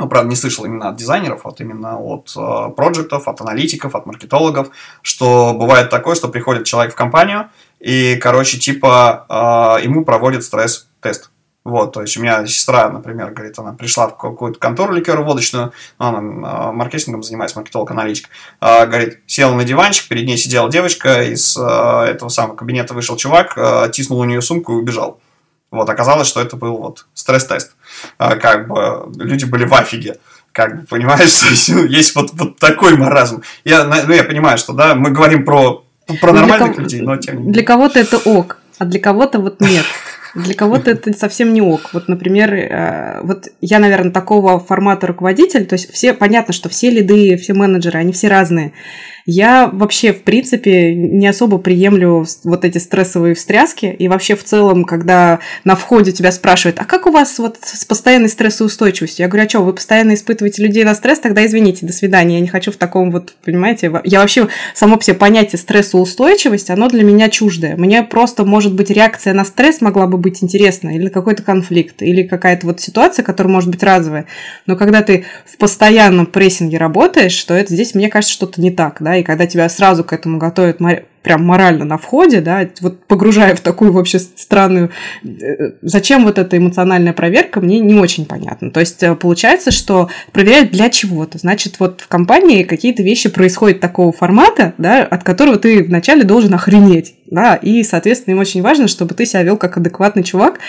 [0.00, 4.06] ну, правда, не слышал именно от дизайнеров, вот именно от э, проектов, от аналитиков, от
[4.06, 4.70] маркетологов,
[5.02, 7.48] что бывает такое, что приходит человек в компанию,
[7.78, 11.30] и, короче, типа, э, ему проводят стресс-тест.
[11.66, 16.18] Вот, то есть у меня сестра, например, говорит, она пришла в какую-то контору ликероводочную, она
[16.18, 18.28] а, маркетингом занимается, маркетолог-аналитик,
[18.60, 23.16] а, говорит, села на диванчик, перед ней сидела девочка, из а, этого самого кабинета вышел
[23.16, 23.58] чувак,
[23.92, 25.18] тиснул у нее сумку и убежал.
[25.72, 27.74] Вот, оказалось, что это был вот стресс-тест.
[28.16, 30.18] Как бы люди были в афиге
[30.52, 33.42] как бы, понимаешь, ну, есть вот, вот такой маразм.
[33.64, 35.84] Я, ну, я понимаю, что, да, мы говорим про,
[36.20, 37.54] про ну, нормальных кого, людей, но тем не менее.
[37.54, 39.84] Для кого-то это ок, а для кого-то вот нет.
[40.36, 41.90] Для кого-то это совсем не ок.
[41.92, 46.90] Вот, например, э, вот я, наверное, такого формата руководитель, то есть все, понятно, что все
[46.90, 48.72] лиды, все менеджеры, они все разные.
[49.26, 53.86] Я вообще, в принципе, не особо приемлю вот эти стрессовые встряски.
[53.86, 57.84] И вообще, в целом, когда на входе тебя спрашивают, а как у вас вот с
[57.84, 59.24] постоянной стрессоустойчивостью?
[59.24, 61.18] Я говорю, а что, вы постоянно испытываете людей на стресс?
[61.18, 62.36] Тогда извините, до свидания.
[62.36, 67.02] Я не хочу в таком вот, понимаете, я вообще, само себе понятие стрессоустойчивость, оно для
[67.02, 67.76] меня чуждое.
[67.76, 72.24] Мне просто, может быть, реакция на стресс могла бы быть интересна, или какой-то конфликт, или
[72.24, 74.26] какая-то вот ситуация, которая может быть разовая.
[74.66, 78.96] Но когда ты в постоянном прессинге работаешь, то это здесь, мне кажется, что-то не так,
[79.00, 80.80] да, и когда тебя сразу к этому готовят
[81.26, 84.92] прям морально на входе, да, вот погружая в такую вообще странную...
[85.24, 88.70] Э, зачем вот эта эмоциональная проверка, мне не очень понятно.
[88.70, 91.38] То есть э, получается, что проверяют для чего-то.
[91.38, 96.54] Значит, вот в компании какие-то вещи происходят такого формата, да, от которого ты вначале должен
[96.54, 100.60] охренеть, да, и, соответственно, им очень важно, чтобы ты себя вел как адекватный чувак.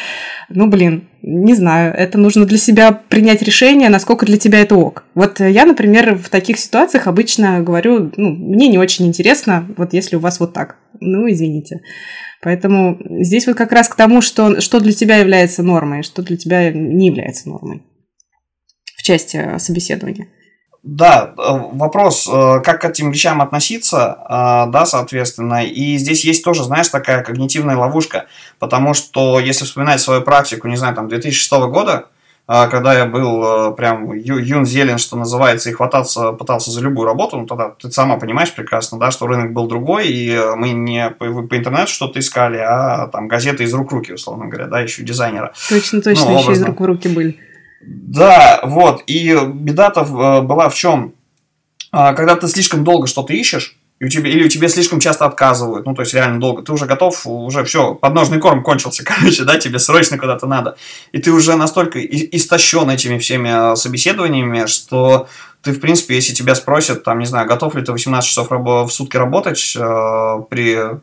[0.49, 5.03] Ну, блин, не знаю, это нужно для себя принять решение, насколько для тебя это ок.
[5.15, 10.15] Вот я, например, в таких ситуациях обычно говорю, ну, мне не очень интересно, вот если
[10.15, 10.78] у вас вот так.
[10.99, 11.82] Ну, извините.
[12.41, 16.38] Поэтому здесь вот как раз к тому, что, что для тебя является нормой, что для
[16.38, 17.84] тебя не является нормой
[18.95, 20.28] в части собеседования.
[20.88, 21.42] Да, э,
[21.74, 25.66] вопрос, э, как к этим вещам относиться, э, да, соответственно.
[25.66, 28.28] И здесь есть тоже, знаешь, такая когнитивная ловушка,
[28.58, 32.06] потому что если вспоминать свою практику, не знаю, там, 2006 года,
[32.46, 37.46] когда я был прям юн зелен, что называется, и хвататься пытался за любую работу, ну
[37.46, 41.58] тогда ты сама понимаешь прекрасно, да, что рынок был другой, и мы не по, по
[41.58, 45.52] интернету что-то искали, а там газеты из рук в руки, условно говоря, да, еще дизайнера.
[45.68, 47.38] Точно, точно, ну, еще из рук в руки были.
[47.88, 49.04] Да, вот.
[49.08, 51.14] И беда-то э, была в чем?
[51.92, 55.26] А, когда ты слишком долго что-то ищешь, и у тебя, или у тебя слишком часто
[55.26, 59.44] отказывают, ну, то есть реально долго, ты уже готов, уже все, подножный корм кончился, короче,
[59.44, 60.78] да, тебе срочно куда-то надо.
[61.14, 65.28] И ты уже настолько истощен этими всеми э, собеседованиями, что
[65.62, 68.90] ты, в принципе, если тебя спросят, там, не знаю, готов ли ты 18 часов в
[68.90, 71.00] сутки работать э, при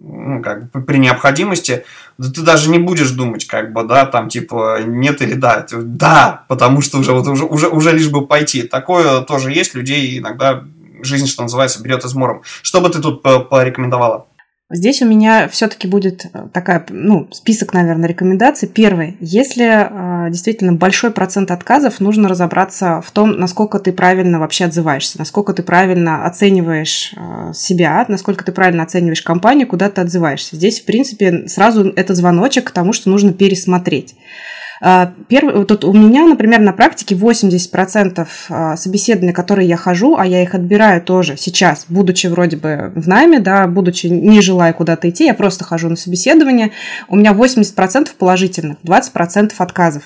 [0.00, 1.84] ну, как бы при необходимости,
[2.18, 5.66] да ты даже не будешь думать, как бы, да, там, типа, нет или да.
[5.72, 8.62] Да, потому что уже, вот, уже, уже, уже лишь бы пойти.
[8.62, 10.64] Такое тоже есть, людей иногда
[11.02, 12.42] жизнь, что называется, берет измором.
[12.62, 14.27] Что бы ты тут порекомендовала?
[14.70, 18.68] Здесь у меня все-таки будет э, такая, ну, список, наверное, рекомендаций.
[18.68, 19.16] Первый.
[19.18, 25.18] Если э, действительно большой процент отказов, нужно разобраться в том, насколько ты правильно вообще отзываешься,
[25.18, 30.56] насколько ты правильно оцениваешь э, себя, насколько ты правильно оцениваешь компанию, куда ты отзываешься.
[30.56, 34.16] Здесь, в принципе, сразу это звоночек к тому, что нужно пересмотреть.
[34.80, 40.26] А, первый, вот у меня, например, на практике 80% а, собеседований, которые я хожу, а
[40.26, 45.10] я их отбираю тоже сейчас, будучи вроде бы в найме, да, будучи не желая куда-то
[45.10, 46.72] идти, я просто хожу на собеседование,
[47.08, 50.04] у меня 80% положительных, 20% отказов.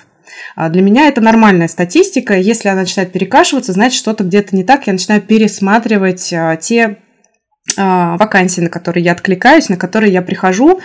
[0.57, 2.35] А, для меня это нормальная статистика.
[2.35, 4.87] Если она начинает перекашиваться, значит, что-то где-то не так.
[4.87, 6.99] Я начинаю пересматривать те
[7.77, 10.81] вакансии, на которые я откликаюсь, на которые я прихожу,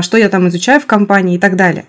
[0.00, 1.86] что я там изучаю в компании и так далее.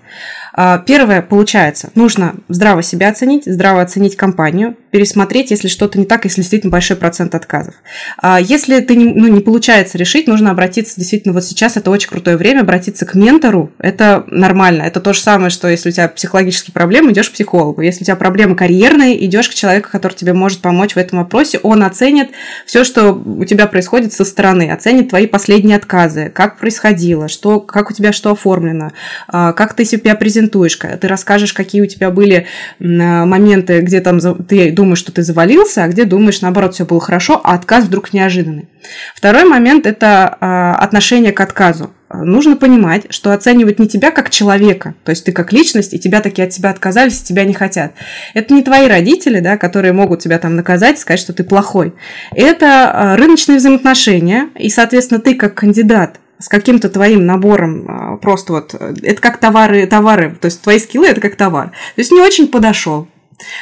[0.54, 6.26] А, первое, получается, нужно здраво себя оценить, здраво оценить компанию, пересмотреть, если что-то не так,
[6.26, 7.76] если действительно большой процент отказов.
[8.18, 12.10] А, если ты не, ну, не получается решить, нужно обратиться, действительно, вот сейчас это очень
[12.10, 14.84] крутое время, обратиться к ментору, это нормально.
[14.84, 17.82] Это то же самое, что если у тебя психологические проблемы, идешь к психологу.
[17.82, 21.60] Если у тебя проблемы карьерные, идешь к человеку, который тебе может помочь в этом вопросе,
[21.64, 22.32] он оценит
[22.66, 27.90] все, что у тебя происходит со стороны, оценит твои последние отказы, как происходило, что, как
[27.90, 28.92] у тебя что оформлено,
[29.28, 32.48] а, как ты себя презентуешь, ты расскажешь, какие у тебя были
[32.80, 37.40] моменты, где там ты думаешь, что ты завалился, а где думаешь, наоборот, все было хорошо,
[37.44, 38.68] а отказ вдруг неожиданный.
[39.16, 41.92] Второй момент– это а, отношение к отказу.
[42.14, 46.20] Нужно понимать, что оценивать не тебя как человека, то есть ты как личность, и тебя
[46.20, 47.94] такие от тебя отказались, и тебя не хотят.
[48.34, 51.94] Это не твои родители, да, которые могут тебя там наказать, сказать, что ты плохой.
[52.36, 58.54] Это а, рыночные взаимоотношения, и, соответственно, ты как кандидат с каким-то твоим набором а, просто
[58.54, 62.20] вот это как товары товары то есть твои скиллы это как товар то есть не
[62.20, 63.08] очень подошел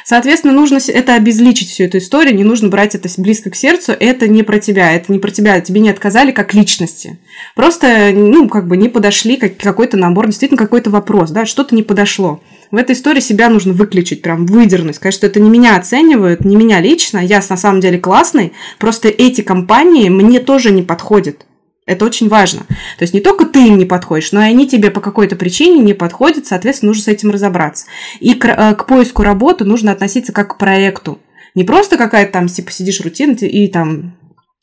[0.03, 4.27] Соответственно, нужно это обезличить всю эту историю, не нужно брать это близко к сердцу, это
[4.27, 7.19] не про тебя, это не про тебя, тебе не отказали как личности.
[7.55, 11.84] Просто, ну, как бы не подошли как, какой-то набор, действительно какой-то вопрос, да, что-то не
[11.84, 12.41] подошло.
[12.71, 16.55] В этой истории себя нужно выключить, прям выдернуть, сказать, что это не меня оценивают, не
[16.55, 21.45] меня лично, я на самом деле классный, просто эти компании мне тоже не подходят.
[21.90, 22.60] Это очень важно.
[22.60, 25.82] То есть не только ты им не подходишь, но и они тебе по какой-то причине
[25.82, 27.88] не подходят, соответственно, нужно с этим разобраться.
[28.20, 31.18] И к, э, к поиску работы нужно относиться как к проекту.
[31.56, 34.16] Не просто какая-то там, типа, сидишь рутина и там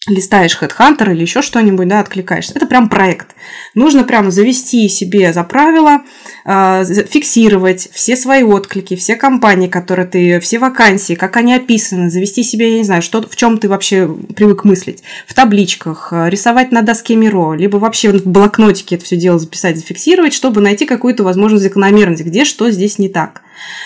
[0.09, 2.53] листаешь HeadHunter или еще что-нибудь, да, откликаешься.
[2.55, 3.35] Это прям проект.
[3.75, 6.03] Нужно прям завести себе за правило,
[6.47, 12.71] фиксировать все свои отклики, все компании, которые ты, все вакансии, как они описаны, завести себе,
[12.73, 16.83] я не знаю, что, в чем ты вообще привык мыслить, в табличках, э, рисовать на
[16.83, 21.65] доске Миро, либо вообще в блокнотике это все дело записать, зафиксировать, чтобы найти какую-то возможность
[21.65, 23.43] закономерность, где что здесь не так.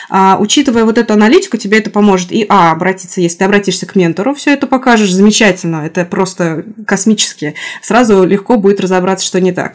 [0.08, 3.94] А, учитывая вот эту аналитику, тебе это поможет и, а, обратиться, если ты обратишься к
[3.94, 9.74] ментору, все это покажешь замечательно, это просто космически, сразу легко будет разобраться, что не так.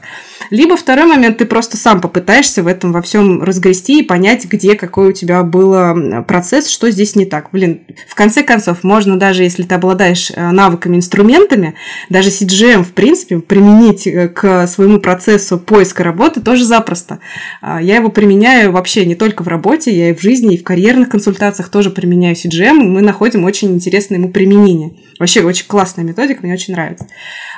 [0.50, 4.76] Либо второй момент, ты просто сам попытаешься в этом во всем разгрести и понять, где
[4.76, 7.50] какой у тебя был процесс, что здесь не так.
[7.52, 11.76] Блин, в конце концов, можно даже, если ты обладаешь э, навыками, инструментами,
[12.10, 17.20] даже CGM, в принципе, применить э, к своему процессу поиска работы тоже запросто.
[17.62, 20.64] А, я его применяю вообще не только в работе, я и в жизни, и в
[20.64, 24.94] карьерных консультациях тоже применяю CGM, мы находим очень интересное ему применение.
[25.20, 27.08] Вообще очень классная методика, мне очень нравится.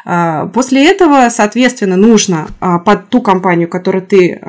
[0.05, 4.39] А, после этого, соответственно, нужно а, под ту компанию, которую ты,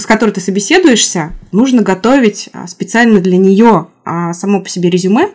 [0.00, 3.88] с которой ты собеседуешься, нужно готовить специально для нее
[4.32, 5.30] само по себе резюме,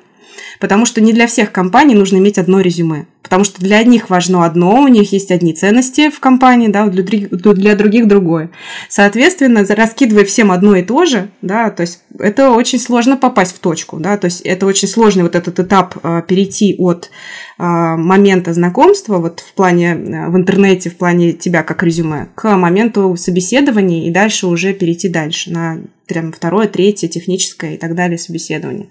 [0.60, 3.06] потому что не для всех компаний нужно иметь одно резюме.
[3.26, 7.30] Потому что для одних важно одно, у них есть одни ценности в компании, да, для,
[7.32, 8.52] для других другое.
[8.88, 13.60] Соответственно, раскидывая всем одно и то же, да, то есть это очень сложно попасть в
[13.60, 17.10] точку, да, то есть это очень сложный вот этот этап э, перейти от
[17.58, 22.56] э, момента знакомства, вот в плане э, в интернете, в плане тебя как резюме, к
[22.56, 28.20] моменту собеседования и дальше уже перейти дальше на прям второе, третье, техническое и так далее
[28.20, 28.88] собеседование.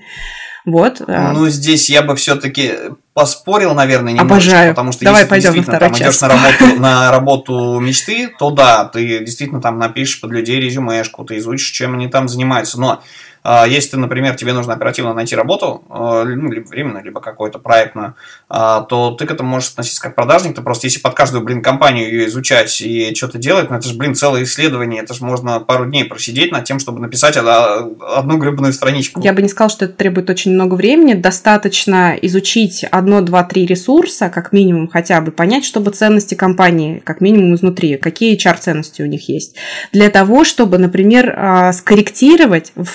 [0.65, 1.03] Вот.
[1.07, 2.73] Э, ну, здесь я бы все-таки
[3.13, 4.71] поспорил, наверное, немножко, Обожаю.
[4.73, 8.51] потому что Давай если пойдем ты действительно там идешь на работу, на работу мечты, то
[8.51, 12.81] да, ты действительно там напишешь под людей резюмешку, ты изучишь, чем они там занимаются.
[12.81, 13.03] Но
[13.47, 18.15] а, если, например, тебе нужно оперативно найти работу, а, ну, либо временную, либо какую-то проектную,
[18.49, 20.57] а, то ты к этому можешь относиться как продажник.
[20.57, 23.95] Ты просто если под каждую, блин, компанию ее изучать и что-то делать, ну, это же,
[23.97, 25.03] блин, целое исследование.
[25.03, 29.21] Это же можно пару дней просидеть над тем, чтобы написать одну гребаную страничку.
[29.23, 31.13] Я бы не сказал, что это требует очень много времени.
[31.13, 37.21] Достаточно изучить одно, два, три ресурса, как минимум хотя бы, понять, чтобы ценности компании, как
[37.21, 39.55] минимум изнутри, какие HR-ценности у них есть.
[39.93, 42.89] Для того, чтобы, например, скорректировать в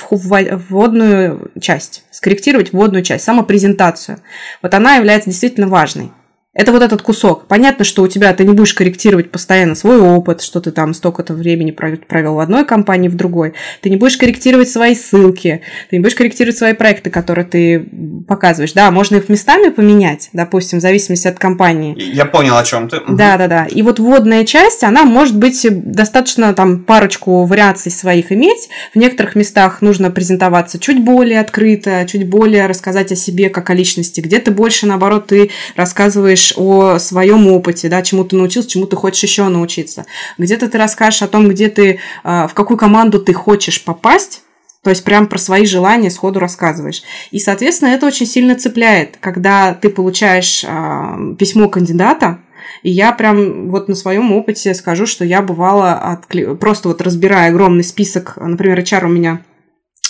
[0.43, 4.19] вводную часть, скорректировать вводную часть, самопрезентацию.
[4.61, 6.11] Вот она является действительно важной.
[6.55, 7.45] Это вот этот кусок.
[7.45, 11.35] Понятно, что у тебя ты не будешь корректировать постоянно свой опыт, что ты там столько-то
[11.35, 13.53] времени провел в одной компании, в другой.
[13.81, 17.87] Ты не будешь корректировать свои ссылки, ты не будешь корректировать свои проекты, которые ты
[18.27, 18.73] показываешь.
[18.73, 21.95] Да, можно их местами поменять, допустим, в зависимости от компании.
[21.99, 22.99] Я понял, о чем ты.
[23.07, 23.65] Да, да, да.
[23.65, 28.69] И вот вводная часть, она может быть достаточно там парочку вариаций своих иметь.
[28.95, 33.75] В некоторых местах нужно презентоваться чуть более открыто, чуть более рассказать о себе как о
[33.75, 34.19] личности.
[34.19, 38.95] Где-то больше, наоборот, ты рассказываешь рассказываешь о своем опыте, да, чему ты научился, чему ты
[38.95, 40.05] хочешь еще научиться.
[40.37, 44.43] Где-то ты расскажешь о том, где ты, а, в какую команду ты хочешь попасть,
[44.83, 47.03] то есть прям про свои желания сходу рассказываешь.
[47.31, 52.39] И, соответственно, это очень сильно цепляет, когда ты получаешь э, письмо кандидата,
[52.83, 56.55] И я прям вот на своем опыте скажу, что я бывала откли...
[56.55, 59.41] просто вот разбирая огромный список, например, HR у меня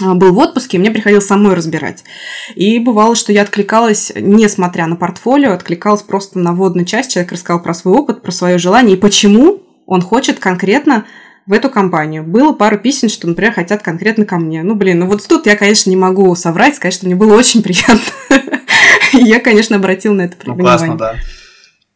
[0.02, 2.04] был в отпуске, и мне приходилось самой разбирать.
[2.56, 7.12] И бывало, что я откликалась, несмотря на портфолио, откликалась просто на водную часть.
[7.12, 11.06] Человек рассказал про свой опыт, про свое желание и почему он хочет конкретно
[11.46, 12.24] в эту компанию.
[12.24, 14.62] Было пару писем, что, например, хотят конкретно ко мне.
[14.62, 17.64] Ну, блин, ну вот тут я, конечно, не могу соврать, сказать, что мне было очень
[17.64, 18.00] приятно.
[19.14, 20.92] Я, конечно, обратил на это ну, внимание.
[20.92, 21.16] Ну, классно, да.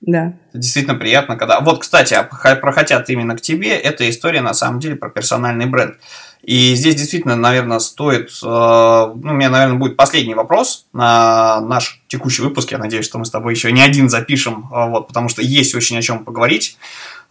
[0.05, 0.33] Да.
[0.53, 1.61] действительно приятно, когда...
[1.61, 5.95] Вот, кстати, а прохотят именно к тебе, эта история на самом деле про персональный бренд.
[6.43, 8.29] И здесь действительно, наверное, стоит...
[8.43, 12.71] Э, ну, у меня, наверное, будет последний вопрос на наш текущий выпуск.
[12.71, 15.73] Я надеюсь, что мы с тобой еще не один запишем, э, вот, потому что есть
[15.73, 16.77] очень о чем поговорить.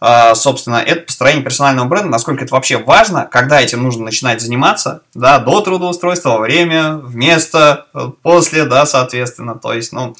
[0.01, 5.03] Э, собственно, это построение персонального бренда, насколько это вообще важно, когда этим нужно начинать заниматься,
[5.13, 7.85] да, до трудоустройства, во время, вместо,
[8.23, 9.53] после, да, соответственно.
[9.53, 10.15] То есть, ну,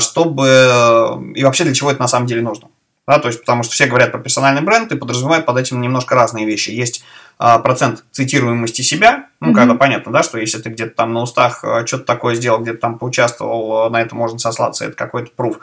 [0.00, 1.32] чтобы...
[1.34, 2.68] И вообще для чего это на самом деле нужно.
[3.06, 6.14] Да, то есть, потому что все говорят про персональный бренд и подразумевают под этим немножко
[6.14, 6.68] разные вещи.
[6.68, 7.02] Есть
[7.38, 9.54] процент цитируемости себя, ну, mm-hmm.
[9.54, 12.78] когда понятно, да, что если ты где-то там на устах а, что-то такое сделал, где-то
[12.78, 15.60] там поучаствовал, а, на это можно сослаться, это какой-то пруф.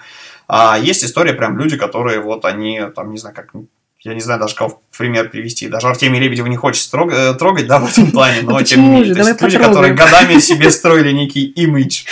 [0.47, 3.51] А есть история, прям люди, которые вот они, там, не знаю, как
[4.05, 5.67] я не знаю даже кого в пример привести.
[5.67, 9.15] Даже Артемия Лебедева не хочет э, трогать, да, в этом плане, но тем не менее.
[9.15, 12.03] Есть люди, которые годами себе строили некий имидж.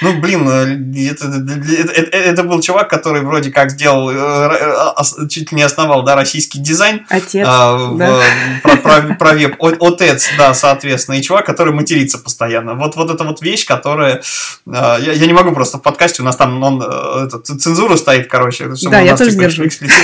[0.00, 5.56] Ну, блин, э, это, это, это был чувак, который вроде как сделал, э, чуть ли
[5.56, 7.06] не основал, да, российский дизайн.
[7.10, 8.20] Отец, а, да.
[8.62, 9.56] про, про, про веб.
[9.60, 12.74] Отец, да, соответственно, и чувак, который матерится постоянно.
[12.74, 14.22] Вот, вот эта вот вещь, которая...
[14.64, 18.70] Я, я не могу просто в подкасте, у нас там он, это, цензура стоит, короче.
[18.84, 19.66] Да, я тоже типа, держу.
[19.66, 19.96] Эксплицит,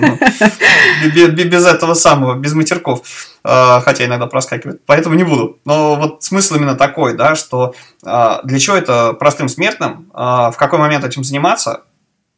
[0.00, 0.18] ну,
[1.02, 3.02] без этого самого, без матерков,
[3.44, 5.58] э, хотя иногда проскакивает, поэтому не буду.
[5.64, 7.74] Но вот смысл именно такой, да, что
[8.04, 11.82] э, для чего это простым смертным, э, в какой момент этим заниматься,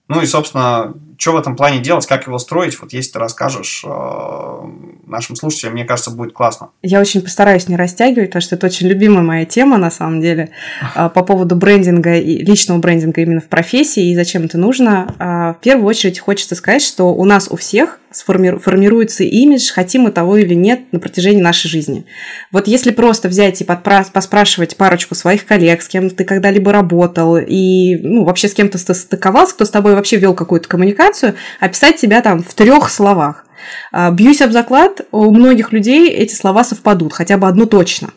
[0.08, 3.82] ну и, собственно, что в этом плане делать, как его строить, вот если ты расскажешь
[3.84, 4.60] э,
[5.06, 6.68] нашим слушателям, мне кажется, будет классно.
[6.82, 10.50] Я очень постараюсь не растягивать, потому что это очень любимая моя тема, на самом деле,
[10.94, 15.56] по поводу брендинга и личного брендинга именно в профессии и зачем это нужно.
[15.58, 20.36] В первую очередь хочется сказать, что у нас у всех формируется имидж, хотим мы того
[20.36, 22.06] или нет, на протяжении нашей жизни.
[22.52, 27.96] Вот если просто взять и поспрашивать парочку своих коллег, с кем ты когда-либо работал, и
[27.96, 32.42] ну, вообще с кем-то стыковался, кто с тобой вообще вел какую-то коммуникацию, описать себя там
[32.42, 33.46] в трех словах.
[33.92, 38.10] А, бьюсь об заклад, у многих людей эти слова совпадут, хотя бы одно точно.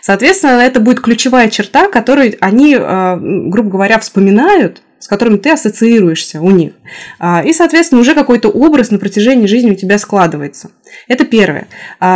[0.00, 6.40] Соответственно, это будет ключевая черта, которую они, а, грубо говоря, вспоминают, с которыми ты ассоциируешься
[6.40, 6.74] у них.
[7.18, 10.70] А, и, соответственно, уже какой-то образ на протяжении жизни у тебя складывается.
[11.08, 11.66] Это первое.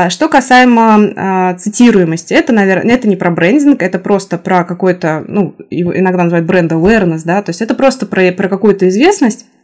[0.09, 6.22] Что касаемо цитируемости, это, наверное, это не про брендинг, это просто про какой-то, ну, иногда
[6.24, 9.55] называют бренд awareness, да, то есть это просто про, про какую-то известность, а,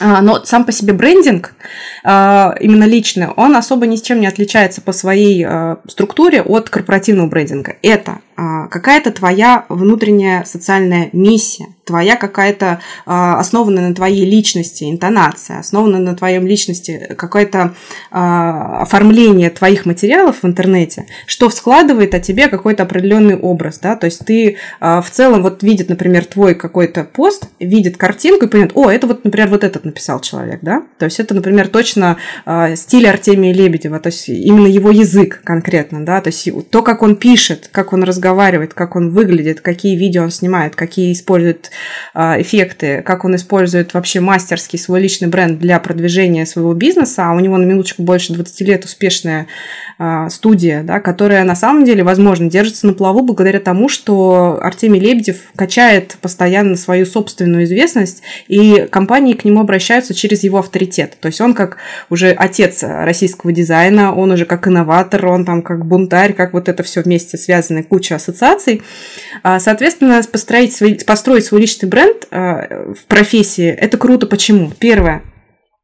[0.00, 1.54] но сам по себе брендинг,
[2.02, 6.68] а, именно личный, он особо ни с чем не отличается по своей а, структуре от
[6.68, 7.76] корпоративного брендинга.
[7.82, 16.16] Это какая-то твоя внутренняя социальная миссия, твоя какая-то основанная на твоей личности интонация, основанная на
[16.16, 17.74] твоем личности какое-то
[18.10, 24.26] оформление твоих материалов в интернете, что складывает о тебе какой-то определенный образ, да, то есть
[24.26, 29.06] ты в целом вот видит, например, твой какой-то пост, видит картинку и понимает, о, это
[29.06, 30.82] вот, например, вот этот написал человек, да?
[30.98, 32.16] То есть это, например, точно
[32.46, 37.02] э, стиль Артемия Лебедева, то есть именно его язык конкретно, да, то есть то, как
[37.02, 41.70] он пишет, как он разговаривает, как он выглядит, какие видео он снимает, какие использует
[42.14, 47.32] э, эффекты, как он использует вообще мастерский свой личный бренд для продвижения своего бизнеса, а
[47.32, 49.46] у него на минуточку больше 20 лет успешная
[50.28, 55.36] студия, да, которая на самом деле, возможно, держится на плаву благодаря тому, что Артемий Лебедев
[55.56, 61.16] качает постоянно свою собственную известность, и компании к нему обращаются обращаются через его авторитет.
[61.20, 61.76] То есть он как
[62.10, 66.82] уже отец российского дизайна, он уже как инноватор, он там как бунтарь, как вот это
[66.82, 68.82] все вместе связано, куча ассоциаций.
[69.42, 74.26] А, соответственно, построить свой, построить свой личный бренд а, в профессии– это круто.
[74.26, 74.70] Почему?
[74.78, 75.22] Первое,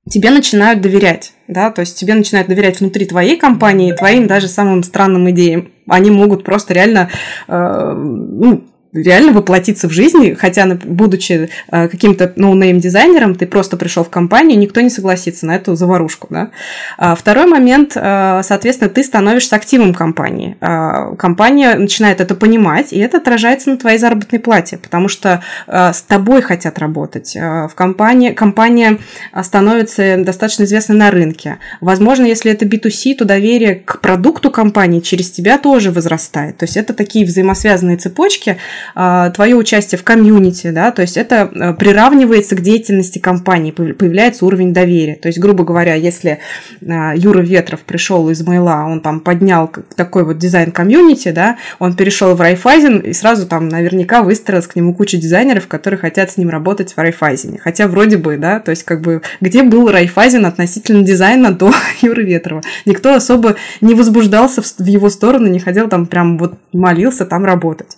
[0.09, 4.83] тебе начинают доверять, да, то есть тебе начинают доверять внутри твоей компании, твоим даже самым
[4.83, 5.73] странным идеям.
[5.89, 7.11] Они могут просто реально,
[7.49, 14.05] э, ну, реально воплотиться в жизни, хотя, будучи э, каким-то no-name дизайнером, ты просто пришел
[14.05, 16.27] в компанию, никто не согласится на эту заварушку.
[16.31, 16.51] Да?
[16.99, 20.57] А второй момент, э, соответственно, ты становишься активом компании.
[20.61, 25.93] А компания начинает это понимать, и это отражается на твоей заработной плате, потому что э,
[25.93, 27.35] с тобой хотят работать.
[27.35, 28.99] В компании, компания
[29.43, 31.59] становится достаточно известной на рынке.
[31.81, 36.57] Возможно, если это B2C, то доверие к продукту компании через тебя тоже возрастает.
[36.59, 38.57] То есть это такие взаимосвязанные цепочки,
[38.95, 44.73] твое участие в community, да, то есть это а, приравнивается к деятельности компании, появляется уровень
[44.73, 45.17] доверия.
[45.17, 46.39] То есть, грубо говоря, если
[46.87, 51.95] а, Юра Ветров пришел из Мейла, он там поднял такой вот дизайн community, да, он
[51.95, 56.37] перешел в Райфайзен и сразу там наверняка выстроилась к нему куча дизайнеров, которые хотят с
[56.37, 57.59] ним работать в Райфайзене.
[57.59, 61.73] Хотя вроде бы, да, то есть как бы где был Райфайзен относительно дизайна до
[62.03, 62.63] Юры Ветрова?
[62.87, 67.97] Никто особо не возбуждался в его сторону, не хотел там прям вот молился там работать.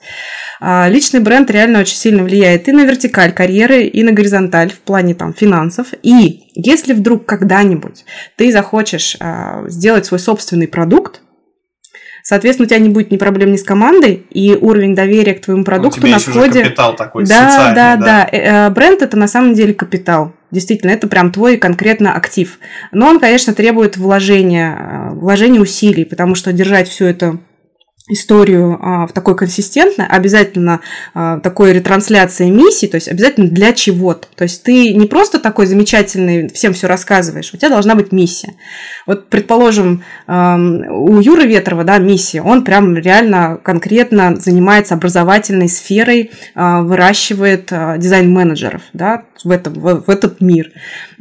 [0.74, 4.78] А личный бренд реально очень сильно влияет и на вертикаль карьеры, и на горизонталь в
[4.78, 5.88] плане там финансов.
[6.02, 8.06] И если вдруг когда-нибудь
[8.36, 11.20] ты захочешь а, сделать свой собственный продукт,
[12.24, 15.64] Соответственно, у тебя не будет ни проблем ни с командой, и уровень доверия к твоему
[15.64, 16.62] продукту на входе.
[16.62, 18.28] Капитал такой да, да, да, да.
[18.30, 20.32] Э, э, бренд это на самом деле капитал.
[20.52, 22.60] Действительно, это прям твой конкретно актив.
[22.92, 27.38] Но он, конечно, требует вложения, э, вложения усилий, потому что держать все это
[28.08, 30.80] историю а, в такой консистентной, обязательно
[31.14, 34.26] а, такой ретрансляции миссии, то есть обязательно для чего-то.
[34.34, 38.54] То есть ты не просто такой замечательный, всем все рассказываешь, у тебя должна быть миссия.
[39.06, 46.32] Вот, предположим, а, у Юры Ветрова, да, миссия, он прям реально конкретно занимается образовательной сферой,
[46.56, 50.72] а, выращивает а, дизайн-менеджеров, да, в, это, в, в этот мир.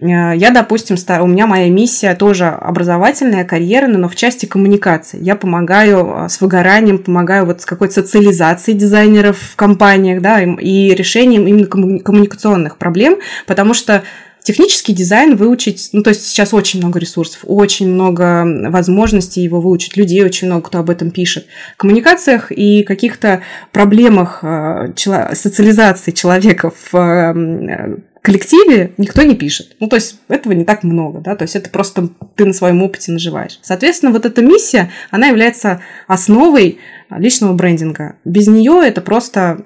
[0.02, 5.22] А, я, допустим, у меня моя миссия тоже образовательная, карьерная, но в части коммуникации.
[5.22, 10.42] Я помогаю а, с выгоранием выгоранием, помогаю вот с какой-то социализацией дизайнеров в компаниях, да,
[10.42, 14.04] и решением именно коммуникационных проблем, потому что
[14.44, 19.98] Технический дизайн выучить, ну, то есть сейчас очень много ресурсов, очень много возможностей его выучить,
[19.98, 21.46] людей очень много, кто об этом пишет.
[21.76, 29.76] В коммуникациях и каких-то проблемах э, социализации человека в э, коллективе никто не пишет.
[29.80, 32.82] Ну, то есть этого не так много, да, то есть это просто ты на своем
[32.84, 33.60] опыте наживаешь.
[33.62, 36.80] Соответственно, вот эта миссия, она является основой
[37.10, 38.16] личного брендинга.
[38.24, 39.62] Без нее это просто,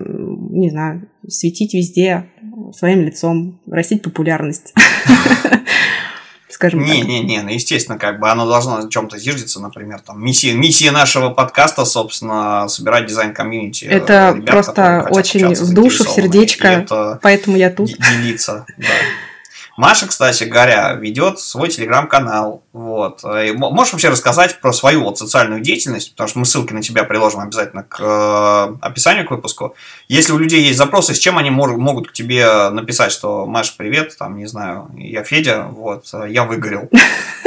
[0.60, 2.26] не знаю, светить везде
[2.74, 4.74] своим лицом, растить популярность.
[6.56, 7.08] скажем не, так.
[7.08, 11.30] Не-не-не, ну, естественно, как бы оно должно на чем-то зиждиться, например, там, миссия, миссия нашего
[11.30, 13.86] подкаста, собственно, собирать дизайн комьюнити.
[13.86, 17.90] Это ребят, просто очень в душу, в сердечко, поэтому я тут.
[17.90, 18.88] Делиться, да.
[19.78, 22.64] Маша, кстати говоря, ведет свой телеграм-канал.
[22.72, 23.24] Вот.
[23.24, 27.04] И можешь вообще рассказать про свою вот социальную деятельность, потому что мы ссылки на тебя
[27.04, 29.76] приложим обязательно к э, описанию к выпуску.
[30.08, 33.74] Если у людей есть запросы, с чем они мор- могут к тебе написать, что Маша,
[33.78, 36.90] привет, там, не знаю, я Федя, вот, я выгорел,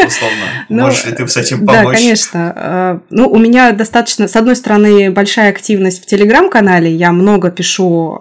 [0.09, 0.36] условно.
[0.68, 1.84] Ну, Можешь ли ты с этим помочь?
[1.84, 2.52] Да, конечно.
[2.56, 8.20] Э, ну, у меня достаточно, с одной стороны, большая активность в телеграм-канале, я много пишу,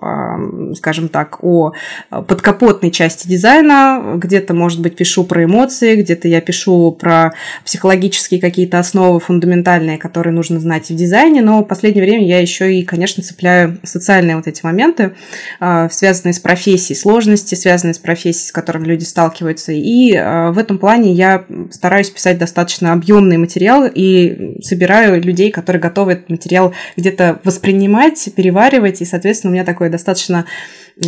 [0.76, 1.74] скажем так, о
[2.10, 7.34] подкапотной части дизайна, где-то, может быть, пишу про эмоции, где-то я пишу про
[7.66, 12.74] психологические какие-то основы фундаментальные, которые нужно знать в дизайне, но в последнее время я еще
[12.74, 15.14] и, конечно, цепляю социальные вот эти моменты,
[15.60, 19.72] а, связанные с профессией, сложности, связанные с профессией, с которыми люди сталкиваются.
[19.72, 21.46] И а, в этом плане я
[21.78, 29.02] стараюсь писать достаточно объемный материал и собираю людей, которые готовы этот материал где-то воспринимать, переваривать,
[29.02, 30.46] и, соответственно, у меня такое достаточно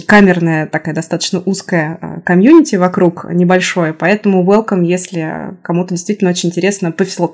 [0.06, 6.94] камерная, такая достаточно узкая а, комьюнити вокруг, небольшое, поэтому welcome, если кому-то действительно очень интересно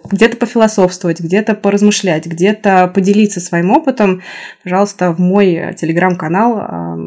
[0.09, 4.21] где-то пофилософствовать, где-то поразмышлять, где-то поделиться своим опытом,
[4.63, 6.97] пожалуйста, в мой телеграм-канал, а,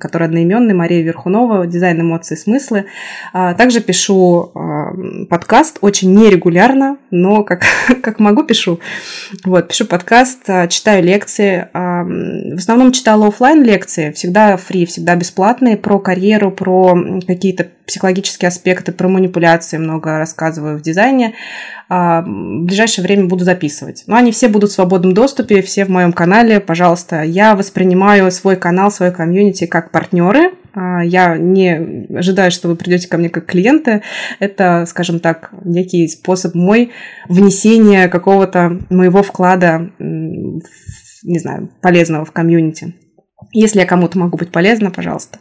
[0.00, 2.86] который одноименный, Мария Верхунова, дизайн, эмоции, смыслы.
[3.32, 4.52] А, также пишу
[5.30, 7.62] подкаст, очень нерегулярно, но как,
[8.02, 8.80] как могу, пишу.
[9.44, 11.68] Вот, пишу подкаст, читаю лекции.
[11.72, 16.96] В основном читала офлайн лекции, всегда фри, всегда бесплатные, про карьеру, про
[17.26, 21.34] какие-то психологические аспекты, про манипуляции много рассказываю в дизайне.
[21.88, 24.04] А, в ближайшее время буду записывать.
[24.06, 26.58] Но они все будут в свободном доступе, все в моем канале.
[26.60, 30.52] Пожалуйста, я воспринимаю свой канал, свой комьюнити как партнеры.
[30.74, 34.02] А, я не ожидаю, что вы придете ко мне как клиенты.
[34.38, 36.92] Это, скажем так, некий способ мой
[37.28, 42.94] внесения какого-то моего вклада, не знаю, полезного в комьюнити.
[43.52, 45.38] Если я кому-то могу быть полезна, пожалуйста.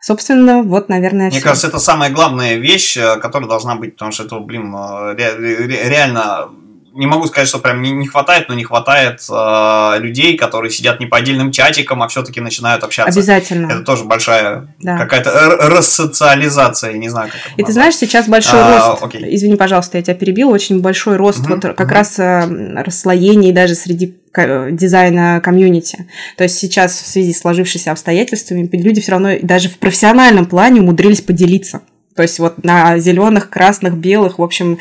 [0.00, 1.42] Собственно, вот, наверное, Мне все.
[1.42, 6.48] кажется, это самая главная вещь, э, которая должна быть, потому что это, блин, э, реально
[6.92, 11.00] не могу сказать, что прям не, не хватает, но не хватает э, людей, которые сидят
[11.00, 13.18] не по отдельным чатикам, а все-таки начинают общаться.
[13.18, 13.70] Обязательно.
[13.70, 14.98] Это тоже большая да.
[14.98, 15.30] какая-то
[15.68, 19.34] рассоциализация, не знаю, как И ты знаешь, сейчас большой а, рост, окей.
[19.34, 21.94] извини, пожалуйста, я тебя перебил, очень большой рост угу, вот как угу.
[21.94, 24.16] раз э, расслоений даже среди
[24.70, 26.06] дизайна комьюнити.
[26.36, 30.80] То есть сейчас в связи с сложившимися обстоятельствами люди все равно даже в профессиональном плане
[30.80, 31.80] умудрились поделиться.
[32.20, 34.76] То есть вот на зеленых, красных, белых, в общем,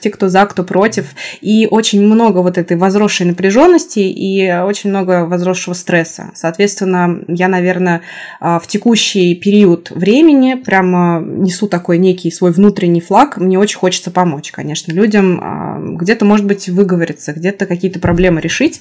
[0.00, 1.08] те, кто за, кто против.
[1.42, 6.30] И очень много вот этой возросшей напряженности и очень много возросшего стресса.
[6.34, 8.00] Соответственно, я, наверное,
[8.40, 13.36] в текущий период времени прямо несу такой некий свой внутренний флаг.
[13.36, 18.80] Мне очень хочется помочь, конечно, людям где-то, может быть, выговориться, где-то какие-то проблемы решить.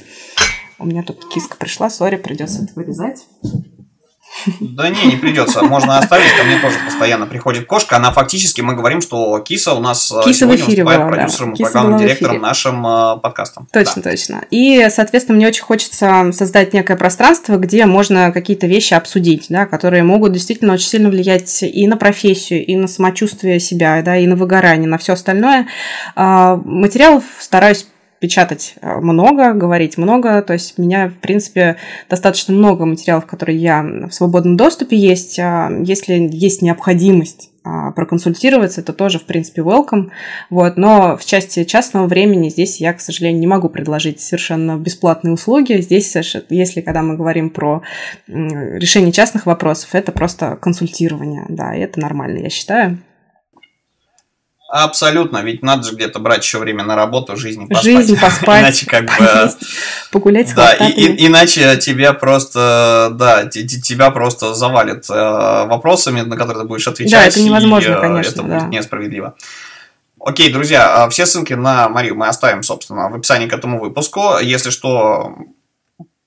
[0.80, 3.26] У меня тут киска пришла, сори, придется это вырезать.
[4.59, 5.64] Да не, не придется.
[5.64, 6.35] Можно оставить.
[6.38, 7.97] Ко мне тоже постоянно приходит кошка.
[7.97, 11.09] Она фактически, мы говорим, что Киса у нас э, Киса сегодня в эфире выступает была,
[11.09, 11.55] продюсером да.
[11.55, 13.68] и программным директором нашим э, подкастом.
[13.72, 14.43] Точно, точно.
[14.51, 20.03] И, соответственно, мне очень хочется создать некое пространство, где можно какие-то вещи обсудить, да, которые
[20.03, 24.35] могут действительно очень сильно влиять и на профессию, и на самочувствие себя, да, и на
[24.35, 25.68] выгорание, на все остальное.
[26.15, 27.88] А, Материалов стараюсь
[28.19, 30.41] печатать э, много, говорить много.
[30.41, 31.77] То есть у меня, в принципе,
[32.10, 35.39] достаточно много материалов, которые я в свободном доступе есть.
[35.39, 40.10] А Если есть необходимость а, проконсультироваться, это тоже, в принципе, welcome.
[40.49, 40.77] Вот.
[40.77, 45.81] Но в части частного времени здесь я, к сожалению, не могу предложить совершенно бесплатные услуги.
[45.81, 46.15] Здесь,
[46.49, 47.81] если когда мы говорим про
[48.27, 51.45] решение частных вопросов, это просто консультирование.
[51.49, 52.99] Да, и это нормально, я считаю.
[54.69, 57.85] Абсолютно, ведь надо же где-то брать еще время на работу, жизнь поспать.
[57.85, 58.61] Жизнь поспать.
[58.64, 59.49] Иначе как бы...
[60.11, 66.64] Погулять с Да, и, иначе тебя просто, да, тебя просто завалит э, вопросами, на которые
[66.64, 67.11] ты будешь отвечать.
[67.14, 68.60] Да, это невозможно, и, э, конечно, Это да.
[68.60, 69.35] будет несправедливо.
[70.19, 74.38] Окей, друзья, а все ссылки на Марию мы оставим, собственно, в описании к этому выпуску.
[74.41, 75.34] Если что,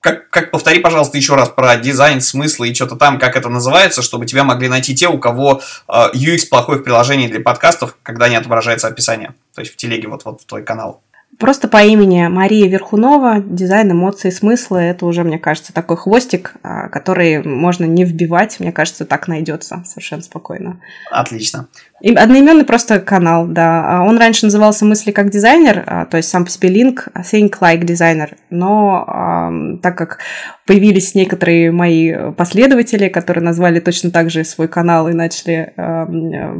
[0.01, 4.01] как, как повтори, пожалуйста, еще раз про дизайн, смыслы и что-то там, как это называется,
[4.01, 8.27] чтобы тебя могли найти те, у кого э, UX плохой в приложении для подкастов, когда
[8.27, 9.35] не отображается описание.
[9.53, 11.01] То есть в телеге вот, вот в твой канал.
[11.37, 16.89] Просто по имени Мария Верхунова, дизайн, эмоции, смыслы, это уже, мне кажется, такой хвостик, а,
[16.89, 20.81] который можно не вбивать, мне кажется, так найдется совершенно спокойно.
[21.09, 21.67] Отлично.
[22.03, 23.99] Одноименный просто канал, да.
[23.99, 27.53] А Он раньше назывался «Мысли как дизайнер», а, то есть сам по себе линк «Think
[27.61, 30.19] like designer», но так как
[30.65, 35.73] появились некоторые мои последователи, которые назвали точно так же свой канал и начали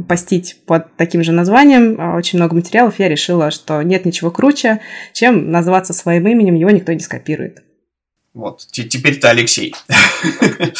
[0.08, 4.80] постить под таким же названием а, очень много материалов, я решила, что нет ничего круче,
[5.12, 7.62] чем назваться своим именем, его никто не скопирует.
[8.34, 9.74] Вот, теперь ты Алексей.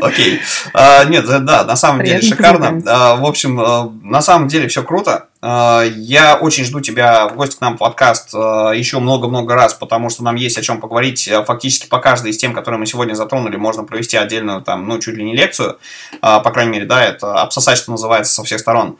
[0.00, 0.40] Окей.
[0.72, 2.82] А, Нет, да, на самом деле шикарно.
[2.86, 5.28] А, В общем, а, на самом деле все круто.
[5.46, 9.74] А, Я очень жду тебя в гости к нам в подкаст а, еще много-много раз,
[9.74, 12.86] потому что нам есть о чем поговорить а, фактически по каждой из тем, которые мы
[12.86, 13.56] сегодня затронули.
[13.56, 15.78] Можно провести отдельную, там, ну, чуть ли не лекцию.
[16.20, 18.98] По крайней мере, да, это обсосать, что называется, со всех сторон.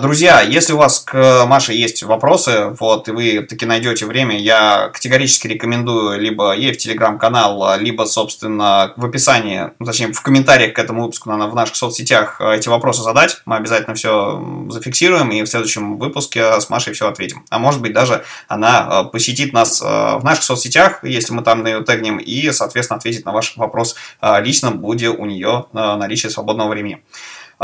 [0.00, 4.90] Друзья, если у вас к Маше есть вопросы, вот, и вы таки найдете время, я
[4.92, 10.78] категорически рекомендую либо ей в телеграм-канал, либо, собственно, в описании, ну, точнее, в комментариях к
[10.78, 13.42] этому выпуску на, в наших соцсетях а, эти вопросы задать.
[13.44, 17.44] Мы обязательно все зафиксируем и в следующем выпуске с Машей все ответим.
[17.50, 21.68] А может быть, даже она а, посетит нас в наших соцсетях, если мы там на
[21.68, 27.02] ее тегнем, и, соответственно, ответит на ваш вопрос лично, будет у нее наличие свободного времени.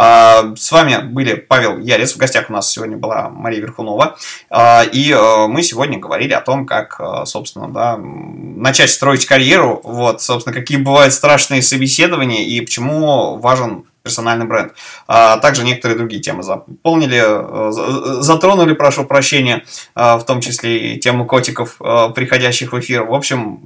[0.01, 4.17] А, С вами были Павел Ярец, в гостях у нас сегодня была Мария Верхунова,
[4.49, 9.81] А, и э, мы сегодня говорили о том, как, э, собственно, да, начать строить карьеру,
[9.83, 14.73] вот, собственно, какие бывают страшные собеседования и почему важен персональный бренд.
[15.09, 19.65] А также некоторые другие темы заполнили, э, за- затронули, прошу прощения,
[19.97, 21.79] в том числе и тему котиков,
[22.15, 23.03] приходящих в эфир.
[23.03, 23.59] В общем,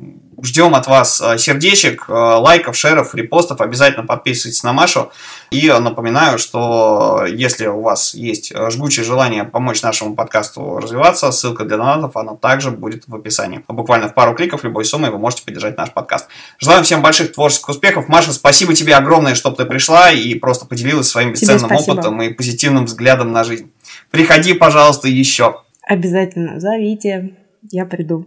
[0.43, 3.61] ждем от вас э, сердечек, э, лайков, шеров, репостов.
[3.61, 5.11] Обязательно подписывайтесь на Машу.
[5.51, 11.31] И э, напоминаю, что если у вас есть э, жгучее желание помочь нашему подкасту развиваться,
[11.31, 13.63] ссылка для донатов, она также будет в описании.
[13.69, 16.29] Буквально в пару кликов любой суммой вы можете поддержать наш подкаст.
[16.59, 18.09] Желаем всем больших творческих успехов.
[18.09, 22.87] Маша, спасибо тебе огромное, что ты пришла и просто поделилась своим бесценным опытом и позитивным
[22.87, 23.71] взглядом на жизнь.
[24.11, 25.63] Приходи, пожалуйста, еще.
[25.83, 27.35] Обязательно зовите,
[27.71, 28.27] я приду.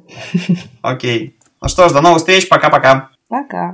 [0.82, 1.35] Окей.
[1.66, 2.48] Ну что ж, до новых встреч.
[2.48, 3.10] Пока-пока.
[3.28, 3.74] Пока.